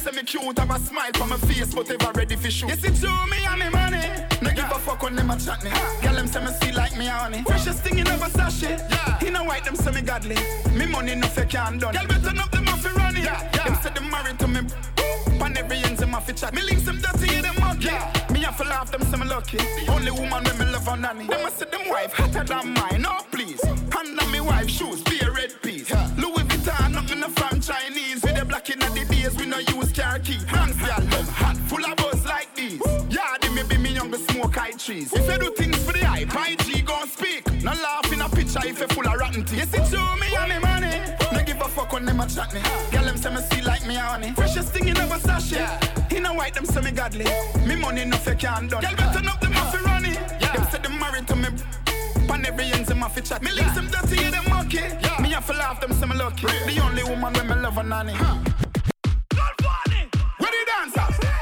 [0.00, 2.70] say me cute, have a smile for my face, but ever ready for shoot.
[2.70, 4.02] You see, you, me and me money.
[4.40, 5.70] No give a fuck when them a chat me.
[6.00, 7.42] Girl, them say me see like me honey.
[7.42, 8.78] Freshest thing in ever sachet.
[8.90, 9.26] Yeah.
[9.26, 10.36] In a white, them say me godly.
[10.72, 11.94] Me money no fake and done.
[11.94, 13.24] Girl, better not them off running.
[13.24, 13.50] Yeah.
[13.54, 13.64] yeah.
[13.64, 14.60] Them say them married to me.
[15.38, 16.54] Pan every ends them off chat.
[16.54, 17.86] Me links them dirty, in them muggy.
[17.86, 18.26] Yeah.
[18.32, 19.58] Me have to laugh, them say me lucky.
[19.88, 21.26] Only woman when me love and nanny.
[21.26, 23.02] Them a say them wife hotter than mine.
[23.02, 23.62] No, please.
[23.62, 25.90] Hand on me wife shoes, be a red piece.
[25.90, 26.09] Yeah.
[29.60, 30.38] never use car key.
[30.48, 32.80] Bronx girl, them hot, full of buzz like these.
[33.08, 35.12] Yeah, they may be me young, smoke high trees.
[35.12, 37.46] If you do things for the hype, my G gon' speak.
[37.62, 39.74] No laugh in a picture if you full of rotten teeth.
[39.74, 40.96] It's show me and me money.
[41.32, 42.60] No give a fuck when them a chat me.
[42.90, 44.32] Girl, them say me see like me honey.
[44.32, 45.56] Freshest thing in ever sachet.
[45.56, 46.16] Yeah.
[46.16, 47.26] In a white, them say me godly.
[47.66, 48.82] Me money no fake and done.
[48.82, 50.14] Girl, better up the muffy running.
[50.14, 51.48] Them say them married to me.
[52.26, 53.42] Pan every ends them off chat.
[53.42, 53.74] Me links yeah.
[53.74, 54.76] them dirty, yeah, them monkey.
[54.76, 55.20] Yeah.
[55.20, 56.46] Me have to laugh, them say me lucky.
[56.46, 56.66] Real.
[56.66, 58.12] The only woman when me love a nanny.
[58.14, 58.59] Huh.
[60.40, 61.39] Ready dancers.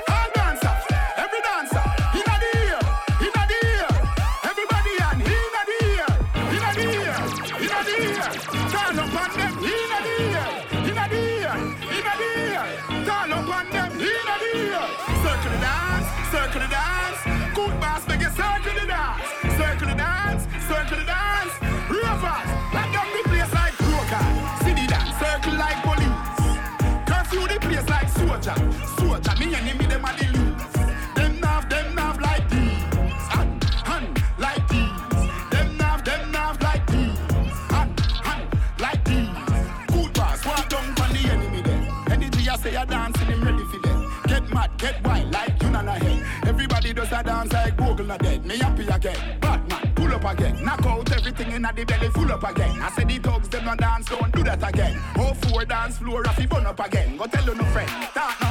[44.58, 46.48] mad, get wild like you nana head.
[46.48, 48.44] Everybody does a dance like Google not dead.
[48.44, 49.20] Me happy again.
[49.40, 50.64] Batman, pull up again.
[50.64, 52.74] Knock out everything in the belly, full up again.
[52.82, 55.00] I said the thugs, them not dance, don't do that again.
[55.16, 57.16] Oh, four dance floor, Rafi feel up again.
[57.16, 57.90] Go tell you no friend.
[58.14, 58.48] That no.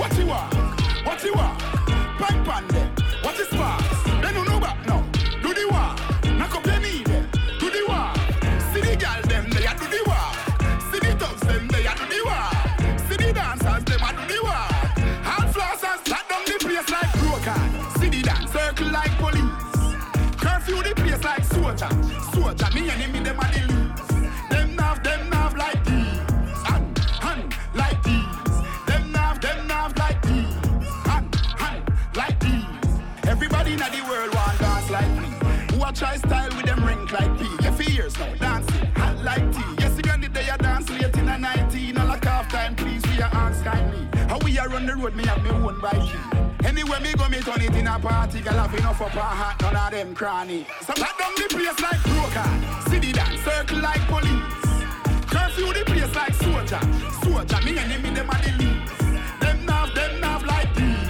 [0.00, 0.54] What you want?
[1.06, 1.58] What you want?
[2.20, 2.90] Pipe on them.
[3.22, 3.97] What is sparks?
[21.78, 22.12] soldier.
[22.32, 24.30] Soldier, me enemy, them are the loose.
[24.50, 26.62] Them nav, them nav like these.
[26.66, 28.62] Hand, hand like these.
[28.86, 30.54] Them nav, them nav like these.
[31.06, 31.82] Hand, hand
[32.16, 33.28] like these.
[33.28, 35.76] Everybody in the world want dance like me.
[35.76, 37.46] Who a try style with them ring like P?
[37.62, 39.74] Yeah, for years now, dancing, hot like tea.
[39.78, 41.98] Yes, again the day I dance late in the 19.
[41.98, 44.08] All a half time, please, we are ask kindly.
[44.28, 46.47] How we are on the road, me have me own bike.
[46.68, 48.42] Anywhere me go, me turn it in a party.
[48.42, 48.52] gal.
[48.52, 50.66] have enough of a hat, none of them cranny.
[50.82, 52.90] So back down the place like broker.
[52.90, 54.58] City that circle like police.
[55.32, 56.80] Curfew the place like soldier.
[57.24, 59.40] Soldier, me enemy, them are the least.
[59.40, 61.07] Them nav, them nav like these.